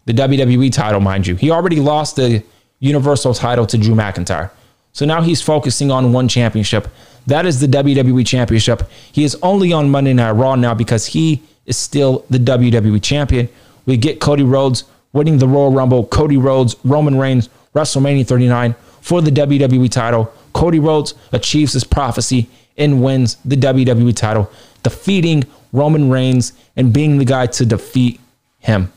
[0.06, 1.36] The WWE title, mind you.
[1.36, 2.44] He already lost the
[2.80, 4.50] Universal title to Drew McIntyre.
[4.92, 6.88] So now he's focusing on one championship.
[7.28, 8.90] That is the WWE Championship.
[9.12, 13.50] He is only on Monday Night Raw now because he is still the WWE Champion.
[13.86, 16.06] We get Cody Rhodes winning the Royal Rumble.
[16.08, 20.34] Cody Rhodes, Roman Reigns, WrestleMania 39 for the WWE title.
[20.54, 24.52] Cody Rhodes achieves his prophecy and wins the WWE title,
[24.84, 28.20] defeating Roman Reigns and being the guy to defeat
[28.60, 28.92] him.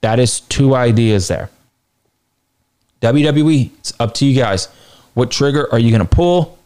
[0.00, 1.50] That is two ideas there.
[3.00, 4.66] WWE, it's up to you guys.
[5.14, 6.58] What trigger are you going to pull?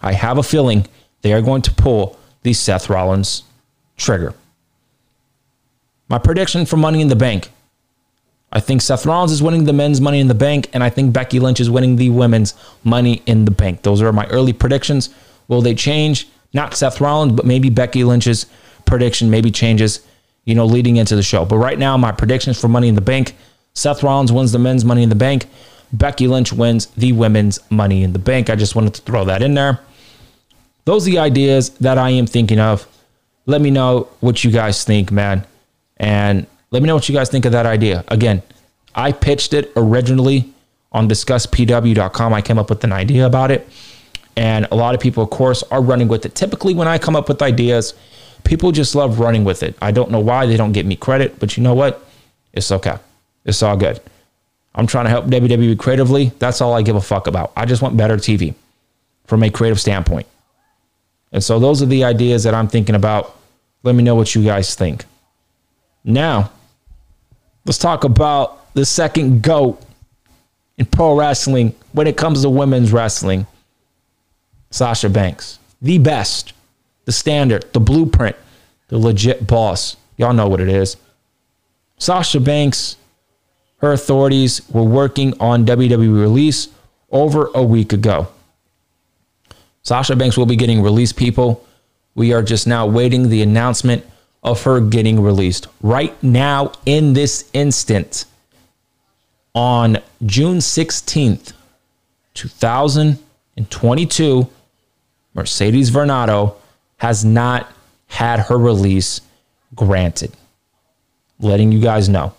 [0.00, 0.86] I have a feeling
[1.22, 3.42] they are going to pull the Seth Rollins
[3.96, 4.34] trigger.
[6.08, 7.50] My prediction for Money in the Bank.
[8.52, 11.12] I think Seth Rollins is winning the men's Money in the Bank, and I think
[11.12, 12.54] Becky Lynch is winning the women's
[12.84, 13.82] Money in the Bank.
[13.82, 15.10] Those are my early predictions.
[15.48, 16.28] Will they change?
[16.52, 18.46] Not Seth Rollins, but maybe Becky Lynch's
[18.84, 20.00] prediction maybe changes,
[20.44, 21.44] you know, leading into the show.
[21.44, 23.34] But right now, my predictions for Money in the Bank
[23.76, 25.46] Seth Rollins wins the men's Money in the Bank.
[25.92, 28.48] Becky Lynch wins the women's Money in the Bank.
[28.48, 29.78] I just wanted to throw that in there.
[30.86, 32.88] Those are the ideas that I am thinking of.
[33.44, 35.46] Let me know what you guys think, man.
[35.98, 38.04] And let me know what you guys think of that idea.
[38.08, 38.42] Again,
[38.94, 40.52] I pitched it originally
[40.92, 42.32] on discusspw.com.
[42.32, 43.68] I came up with an idea about it.
[44.36, 46.34] And a lot of people, of course, are running with it.
[46.34, 47.94] Typically, when I come up with ideas,
[48.44, 49.76] people just love running with it.
[49.80, 52.06] I don't know why they don't get me credit, but you know what?
[52.52, 52.96] It's okay.
[53.44, 54.00] It's all good.
[54.74, 56.32] I'm trying to help WWE creatively.
[56.38, 57.52] That's all I give a fuck about.
[57.56, 58.54] I just want better TV
[59.24, 60.26] from a creative standpoint.
[61.32, 63.36] And so those are the ideas that I'm thinking about.
[63.82, 65.04] Let me know what you guys think.
[66.06, 66.52] Now,
[67.64, 69.82] let's talk about the second GOAT
[70.78, 73.46] in pro wrestling when it comes to women's wrestling
[74.70, 75.58] Sasha Banks.
[75.82, 76.52] The best,
[77.04, 78.36] the standard, the blueprint,
[78.88, 79.96] the legit boss.
[80.16, 80.96] Y'all know what it is.
[81.98, 82.96] Sasha Banks
[83.78, 86.68] her authorities were working on WWE release
[87.10, 88.28] over a week ago.
[89.82, 91.64] Sasha Banks will be getting released, people.
[92.14, 94.04] We are just now waiting the announcement
[94.46, 95.66] of her getting released.
[95.82, 98.24] Right now, in this instant,
[99.54, 101.52] on June 16th,
[102.34, 104.48] 2022,
[105.34, 106.54] Mercedes Varnado
[106.98, 107.72] has not
[108.06, 109.20] had her release
[109.74, 110.30] granted.
[111.40, 112.32] Letting you guys know.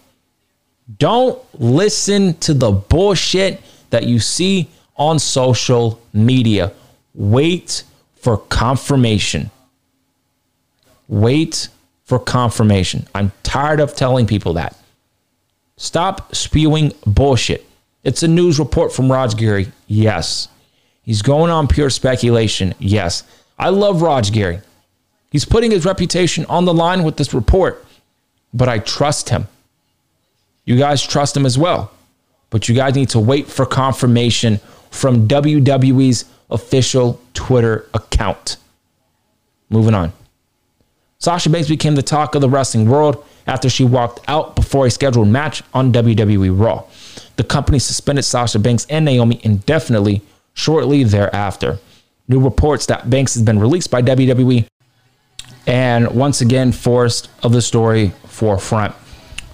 [0.97, 6.71] Don't listen to the bullshit that you see on social media.
[7.13, 7.83] Wait
[8.15, 9.51] for confirmation.
[11.09, 11.67] Wait
[12.07, 13.05] for confirmation.
[13.13, 14.75] I'm tired of telling people that.
[15.75, 17.65] Stop spewing bullshit.
[18.03, 19.71] It's a news report from Raj Giri.
[19.87, 20.47] Yes.
[21.03, 22.73] He's going on pure speculation.
[22.79, 23.23] Yes.
[23.59, 24.61] I love Raj Giri.
[25.31, 27.85] He's putting his reputation on the line with this report,
[28.53, 29.49] but I trust him.
[30.63, 31.91] You guys trust him as well.
[32.49, 38.55] But you guys need to wait for confirmation from WWE's official Twitter account.
[39.69, 40.13] Moving on.
[41.19, 44.91] Sasha Banks became the talk of the wrestling world after she walked out before a
[44.91, 46.83] scheduled match on WWE Raw.
[47.37, 50.21] The company suspended Sasha Banks and Naomi indefinitely
[50.53, 51.79] shortly thereafter.
[52.27, 54.67] New reports that Banks has been released by WWE
[55.65, 58.93] and once again forced of the story forefront.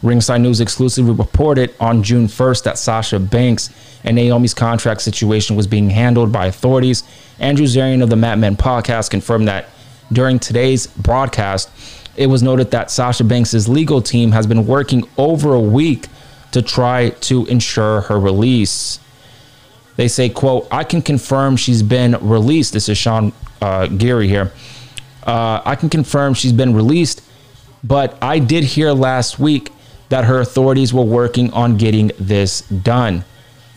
[0.02, 3.70] Ringside News exclusively reported on June 1st that Sasha Banks
[4.04, 7.04] and Naomi's contract situation was being handled by authorities.
[7.40, 9.70] Andrew Zarian of the Mat Men podcast confirmed that
[10.12, 11.70] during today's broadcast,
[12.16, 16.08] it was noted that Sasha Banks' legal team has been working over a week
[16.52, 19.00] to try to ensure her release.
[19.96, 22.74] They say, quote, I can confirm she's been released.
[22.74, 24.52] This is Sean uh, Geary here.
[25.24, 27.22] Uh, I can confirm she's been released,
[27.84, 29.72] but I did hear last week
[30.10, 33.24] that her authorities were working on getting this done.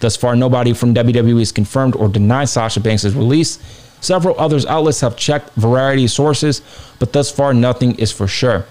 [0.00, 3.58] Thus far, nobody from WWE has confirmed or denied Sasha Banks' release.
[4.06, 6.62] Several other outlets have checked variety sources,
[7.00, 8.64] but thus far nothing is for sure.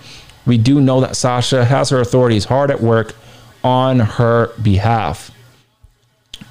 [0.46, 3.14] We do know that Sasha has her authorities hard at work
[3.62, 5.30] on her behalf.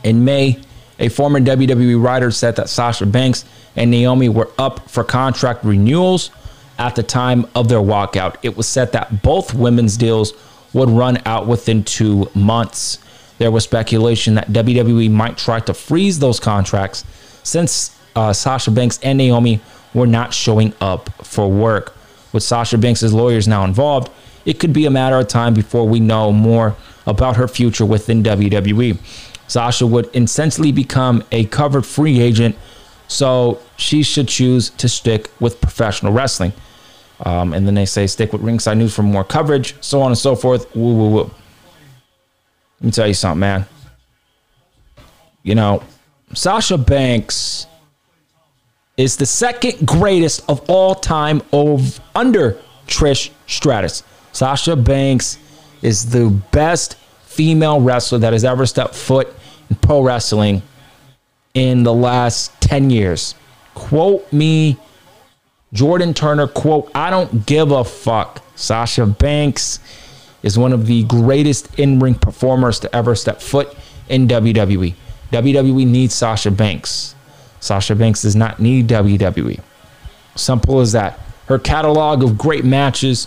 [0.03, 0.61] In May,
[0.99, 6.31] a former WWE writer said that Sasha Banks and Naomi were up for contract renewals
[6.79, 8.37] at the time of their walkout.
[8.43, 10.35] It was said that both women's deals
[10.75, 12.99] would run out within two months.
[13.39, 17.03] There was speculation that WWE might try to freeze those contracts
[17.45, 19.61] since uh, Sasha Banks and Naomi
[19.93, 21.95] were not showing up for work.
[22.33, 24.11] With Sasha Banks' lawyers now involved,
[24.45, 28.23] it could be a matter of time before we know more about her future within
[28.23, 28.99] WWE.
[29.47, 32.57] Sasha would essentially become a covered free agent,
[33.09, 36.53] so she should choose to stick with professional wrestling.
[37.21, 40.19] Um, and then they say stick with Ringside News for more coverage, so on and
[40.19, 40.75] so forth.
[40.75, 41.31] Woo, woo, woo.
[42.81, 43.67] Let me tell you something, man.
[45.43, 45.83] You know,
[46.33, 47.67] Sasha Banks
[48.97, 54.03] is the second greatest of all time under Trish Stratus.
[54.33, 55.39] Sasha Banks
[55.83, 59.35] is the best female wrestler that has ever stepped foot
[59.69, 60.63] in pro wrestling
[61.55, 63.35] in the last 10 years.
[63.75, 64.77] Quote me,
[65.73, 68.43] Jordan Turner, quote, I don't give a fuck.
[68.55, 69.81] Sasha Banks
[70.45, 73.77] is one of the greatest in ring performers to ever step foot
[74.09, 74.95] in WWE.
[75.33, 77.14] WWE needs Sasha Banks.
[77.65, 79.59] Sasha Banks does not need WWE.
[80.37, 81.19] Simple as that.
[81.47, 83.27] Her catalog of great matches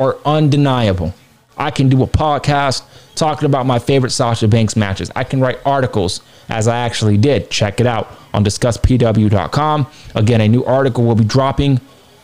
[0.00, 1.12] are undeniable.
[1.58, 2.82] I can do a podcast
[3.14, 5.10] talking about my favorite Sasha Banks matches.
[5.14, 7.50] I can write articles as I actually did.
[7.50, 9.86] Check it out on discusspw.com.
[10.14, 11.78] Again, a new article will be dropping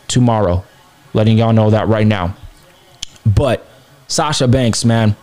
[0.08, 0.64] tomorrow.
[1.12, 2.34] Letting y'all know that right now.
[3.26, 3.66] But
[4.08, 5.14] Sasha Banks, man,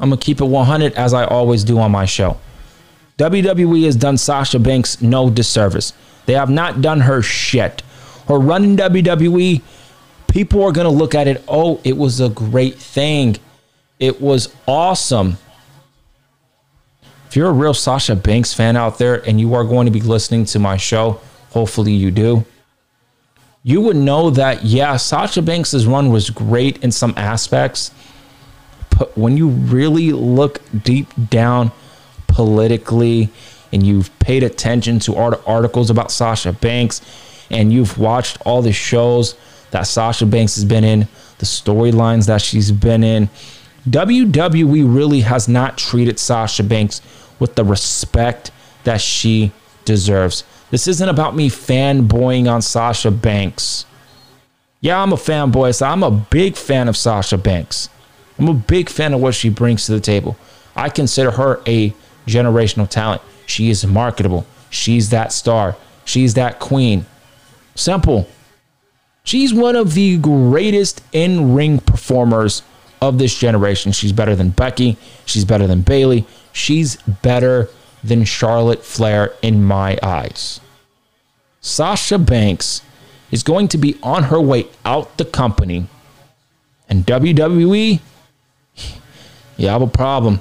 [0.00, 2.38] I'm going to keep it 100 as I always do on my show.
[3.18, 5.92] WWE has done Sasha Banks no disservice.
[6.26, 7.82] They have not done her shit.
[8.28, 9.62] Her run in WWE,
[10.28, 13.36] people are going to look at it, oh, it was a great thing.
[13.98, 15.38] It was awesome.
[17.28, 20.00] If you're a real Sasha Banks fan out there and you are going to be
[20.00, 22.44] listening to my show, hopefully you do,
[23.62, 27.90] you would know that, yeah, Sasha Banks' run was great in some aspects.
[28.96, 31.72] But when you really look deep down
[32.36, 33.30] politically
[33.72, 37.00] and you've paid attention to art- articles about Sasha Banks
[37.50, 39.36] and you've watched all the shows
[39.70, 41.08] that Sasha Banks has been in,
[41.38, 43.30] the storylines that she's been in,
[43.88, 47.00] WWE really has not treated Sasha Banks
[47.38, 48.50] with the respect
[48.84, 49.50] that she
[49.86, 50.44] deserves.
[50.70, 53.86] This isn't about me fanboying on Sasha Banks.
[54.82, 57.88] Yeah, I'm a fanboy, so I'm a big fan of Sasha Banks.
[58.38, 60.36] I'm a big fan of what she brings to the table.
[60.74, 61.94] I consider her a
[62.26, 63.22] generational talent.
[63.46, 64.46] She is marketable.
[64.70, 65.76] She's that star.
[66.04, 67.06] She's that queen.
[67.74, 68.28] Simple.
[69.24, 72.62] She's one of the greatest in ring performers
[73.00, 73.92] of this generation.
[73.92, 74.96] She's better than Becky.
[75.24, 76.26] She's better than Bayley.
[76.52, 77.68] She's better
[78.02, 80.60] than Charlotte Flair in my eyes.
[81.60, 82.82] Sasha Banks
[83.30, 85.88] is going to be on her way out the company.
[86.88, 88.00] And WWE,
[89.56, 90.40] you have a problem.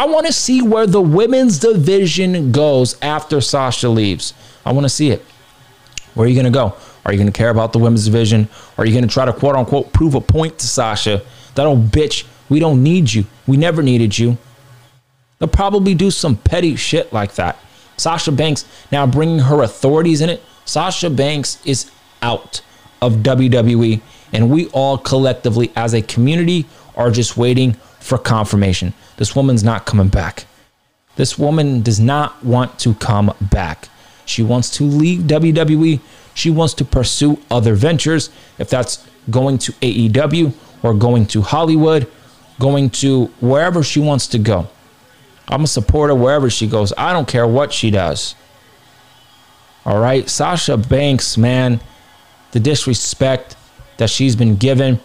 [0.00, 4.32] I want to see where the women's division goes after Sasha leaves.
[4.64, 5.22] I want to see it.
[6.14, 6.74] Where are you going to go?
[7.04, 8.48] Are you going to care about the women's division?
[8.78, 11.20] Are you going to try to quote unquote prove a point to Sasha
[11.54, 13.26] that old bitch, we don't need you.
[13.46, 14.38] We never needed you.
[15.38, 17.58] They'll probably do some petty shit like that.
[17.98, 20.42] Sasha Banks now bringing her authorities in it.
[20.64, 21.90] Sasha Banks is
[22.22, 22.62] out
[23.02, 24.00] of WWE,
[24.32, 26.64] and we all collectively, as a community,
[26.96, 28.94] are just waiting for confirmation.
[29.20, 30.46] This woman's not coming back.
[31.16, 33.90] This woman does not want to come back.
[34.24, 36.00] She wants to leave WWE.
[36.32, 42.10] She wants to pursue other ventures, if that's going to AEW or going to Hollywood,
[42.58, 44.70] going to wherever she wants to go.
[45.48, 46.94] I'm a supporter wherever she goes.
[46.96, 48.34] I don't care what she does.
[49.84, 50.30] All right.
[50.30, 51.82] Sasha Banks, man,
[52.52, 53.54] the disrespect
[53.98, 54.98] that she's been given.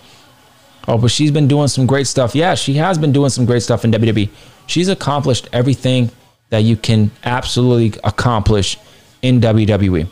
[0.88, 2.36] Oh, but she's been doing some great stuff.
[2.36, 4.30] Yeah, she has been doing some great stuff in WWE.
[4.68, 6.12] She's accomplished everything
[6.50, 8.78] that you can absolutely accomplish
[9.22, 10.08] in WWE.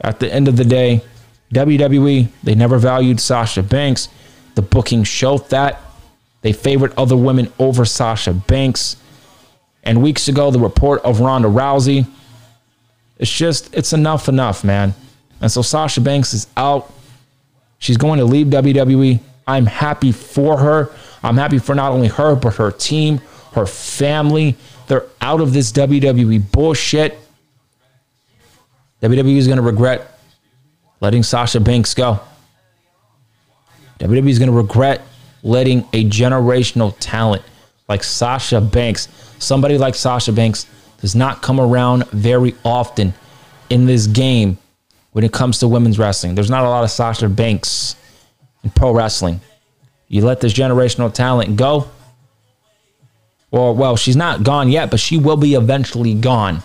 [0.00, 1.00] At the end of the day,
[1.54, 4.08] WWE, they never valued Sasha Banks.
[4.54, 5.80] The booking showed that.
[6.42, 8.96] They favored other women over Sasha Banks.
[9.82, 12.06] And weeks ago, the report of Ronda Rousey.
[13.18, 14.94] It's just, it's enough, enough, man.
[15.40, 16.92] And so Sasha Banks is out.
[17.78, 19.20] She's going to leave WWE.
[19.46, 20.90] I'm happy for her.
[21.22, 23.18] I'm happy for not only her, but her team,
[23.52, 24.56] her family.
[24.88, 27.18] They're out of this WWE bullshit.
[29.02, 30.18] WWE is going to regret
[31.00, 32.20] letting Sasha Banks go.
[33.98, 35.02] WWE is going to regret
[35.42, 37.42] letting a generational talent
[37.88, 40.66] like Sasha Banks, somebody like Sasha Banks,
[41.00, 43.14] does not come around very often
[43.70, 44.58] in this game
[45.12, 46.34] when it comes to women's wrestling.
[46.34, 47.96] There's not a lot of Sasha Banks
[48.66, 49.40] in pro wrestling.
[50.08, 51.88] You let this generational talent go,
[53.50, 56.62] or well, she's not gone yet, but she will be eventually gone.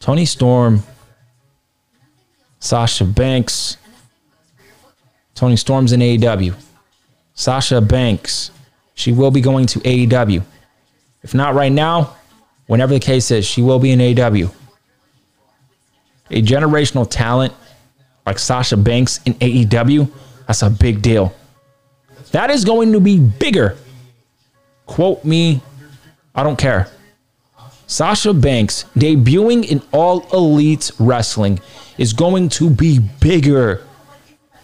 [0.00, 0.82] Toni Storm,
[2.60, 3.78] Sasha Banks,
[5.34, 6.54] Toni Storm's in AEW.
[7.34, 8.50] Sasha Banks,
[8.94, 10.42] she will be going to AEW.
[11.22, 12.14] If not right now,
[12.66, 14.52] whenever the case is, she will be in AEW.
[16.30, 17.54] A generational talent
[18.26, 20.10] like Sasha Banks in AEW,
[20.46, 21.34] that's a big deal.
[22.32, 23.76] That is going to be bigger.
[24.86, 25.62] Quote me,
[26.34, 26.88] I don't care.
[27.86, 31.60] Sasha Banks debuting in All Elite Wrestling
[31.98, 33.84] is going to be bigger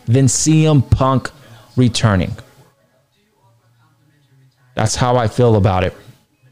[0.07, 1.31] than CM Punk
[1.77, 2.35] returning.
[4.75, 5.95] That's how I feel about it.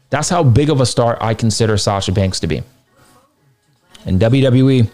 [0.09, 2.63] That's how big of a star I consider Sasha Banks to be.
[4.05, 4.89] And WWE,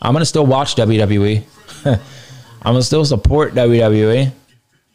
[0.00, 1.44] I'm to still watch WWE.
[2.62, 4.32] I'm to still support WWE.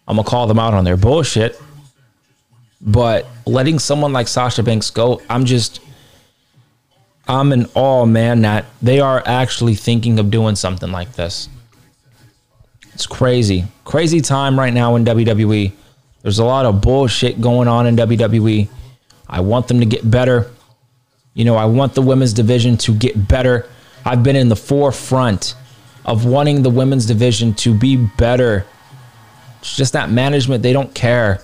[0.08, 1.60] I'm to call them out on their bullshit.
[2.82, 5.80] But letting someone like Sasha Banks go, I'm just,
[7.28, 11.48] I'm in awe, man, that they are actually thinking of doing something like this.
[12.94, 13.66] It's crazy.
[13.86, 15.72] Crazy time right now in WWE.
[16.22, 18.68] There's a lot of bullshit going on in WWE.
[19.28, 20.52] I want them to get better.
[21.34, 23.68] You know, I want the women's division to get better.
[24.06, 25.56] I've been in the forefront
[26.06, 28.66] of wanting the women's division to be better.
[29.60, 31.42] It's just that management, they don't care.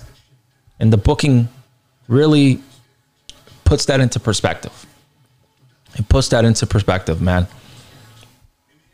[0.79, 1.49] And the booking
[2.07, 2.61] really
[3.63, 4.85] puts that into perspective.
[5.95, 7.47] It puts that into perspective, man.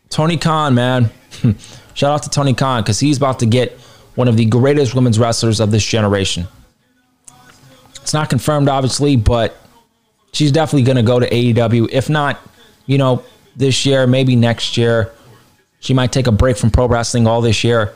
[0.09, 1.09] Tony Khan, man.
[1.93, 3.73] Shout out to Tony Khan because he's about to get
[4.15, 6.47] one of the greatest women's wrestlers of this generation.
[8.01, 9.57] It's not confirmed, obviously, but
[10.33, 11.89] she's definitely going to go to AEW.
[11.91, 12.39] If not,
[12.85, 13.23] you know,
[13.55, 15.11] this year, maybe next year.
[15.79, 17.93] She might take a break from pro wrestling all this year.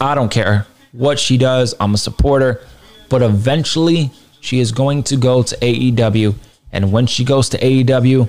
[0.00, 1.74] I don't care what she does.
[1.80, 2.60] I'm a supporter.
[3.08, 4.10] But eventually,
[4.40, 6.34] she is going to go to AEW.
[6.72, 8.28] And when she goes to AEW,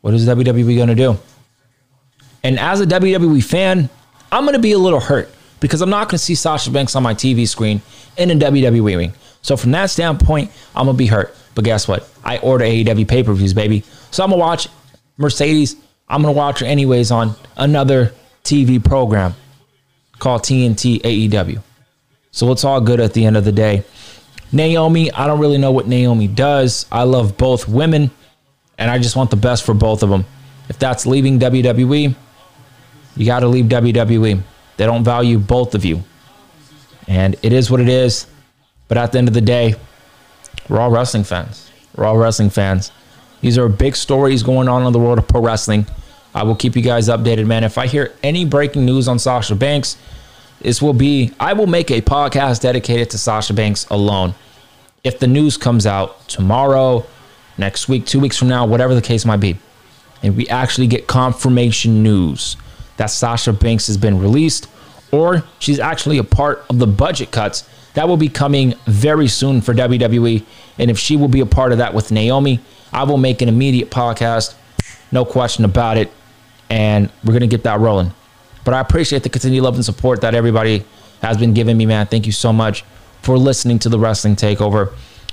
[0.00, 1.18] what is WWE going to do?
[2.44, 3.88] And as a WWE fan,
[4.30, 5.28] I'm going to be a little hurt
[5.60, 7.80] because I'm not going to see Sasha Banks on my TV screen
[8.16, 9.12] in a WWE ring.
[9.42, 11.34] So from that standpoint, I'm going to be hurt.
[11.54, 12.08] But guess what?
[12.24, 13.82] I order AEW pay-per-views, baby.
[14.16, 14.68] So I'm going to watch
[15.18, 15.76] Mercedes.
[16.08, 18.14] I'm going to watch her anyways on another
[18.44, 19.34] TV program
[20.18, 21.62] called TNT AEW.
[22.30, 23.84] So it's all good at the end of the day.
[24.52, 26.86] Naomi, I don't really know what Naomi does.
[26.90, 28.10] I love both women,
[28.78, 30.24] and I just want the best for both of them.
[30.70, 32.14] If that's leaving WWE,
[33.16, 34.40] you got to leave WWE.
[34.78, 36.02] They don't value both of you.
[37.06, 38.26] And it is what it is.
[38.88, 39.74] But at the end of the day,
[40.70, 41.70] we're all wrestling fans.
[41.94, 42.92] We're all wrestling fans.
[43.40, 45.86] These are big stories going on in the world of pro wrestling.
[46.34, 47.64] I will keep you guys updated, man.
[47.64, 49.96] If I hear any breaking news on Sasha Banks,
[50.60, 54.34] this will be, I will make a podcast dedicated to Sasha Banks alone.
[55.04, 57.06] If the news comes out tomorrow,
[57.58, 59.56] next week, two weeks from now, whatever the case might be,
[60.22, 62.56] and we actually get confirmation news
[62.96, 64.68] that Sasha Banks has been released
[65.12, 69.62] or she's actually a part of the budget cuts that will be coming very soon
[69.62, 70.44] for WWE.
[70.78, 72.60] And if she will be a part of that with Naomi,
[72.92, 74.54] I will make an immediate podcast,
[75.10, 76.12] no question about it.
[76.68, 78.12] And we're going to get that rolling.
[78.66, 80.84] But I appreciate the continued love and support that everybody
[81.22, 82.06] has been giving me, man.
[82.06, 82.84] Thank you so much
[83.22, 84.92] for listening to the Wrestling Takeover.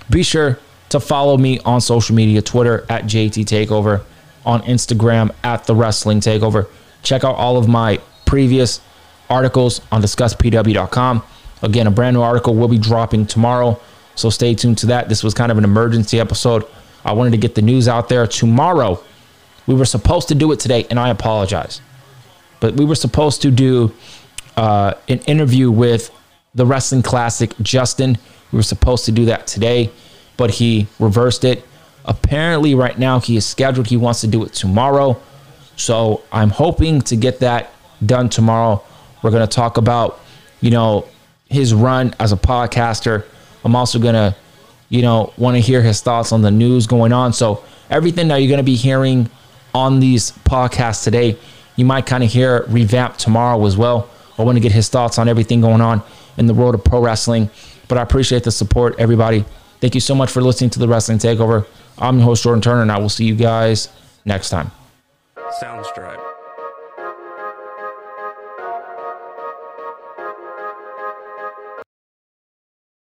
[0.10, 0.58] Be sure
[0.88, 4.04] to follow me on social media Twitter at JT Takeover,
[4.46, 6.70] on Instagram at The Wrestling Takeover.
[7.02, 8.80] Check out all of my previous
[9.30, 11.24] articles on discusspw.com.
[11.64, 13.80] Again, a brand new article will be dropping tomorrow.
[14.16, 15.10] So stay tuned to that.
[15.10, 16.66] This was kind of an emergency episode.
[17.04, 19.02] I wanted to get the news out there tomorrow.
[19.66, 21.82] We were supposed to do it today, and I apologize.
[22.60, 23.94] But we were supposed to do
[24.58, 26.12] uh, an interview with
[26.54, 28.18] the wrestling classic Justin.
[28.52, 29.90] We were supposed to do that today,
[30.38, 31.66] but he reversed it.
[32.06, 33.88] Apparently, right now, he is scheduled.
[33.88, 35.20] He wants to do it tomorrow.
[35.78, 37.72] So I'm hoping to get that
[38.06, 38.84] done tomorrow.
[39.24, 40.20] We're going to talk about,
[40.60, 41.08] you know,
[41.54, 43.26] his run as a podcaster.
[43.64, 44.36] I'm also going to,
[44.90, 47.34] you know, want to hear his thoughts on the news going on.
[47.34, 49.30] So everything that you're going to be hearing
[49.74, 51.38] on these podcasts today,
[51.76, 54.10] you might kind of hear revamped tomorrow as well.
[54.38, 56.02] I want to get his thoughts on everything going on
[56.38, 57.50] in the world of pro wrestling.
[57.88, 59.46] But I appreciate the support, everybody.
[59.80, 61.68] Thank you so much for listening to the Wrestling Takeover.
[61.98, 63.90] I'm your host, Jordan Turner, and I will see you guys
[64.26, 64.72] next time.
[65.62, 66.33] Soundstripe.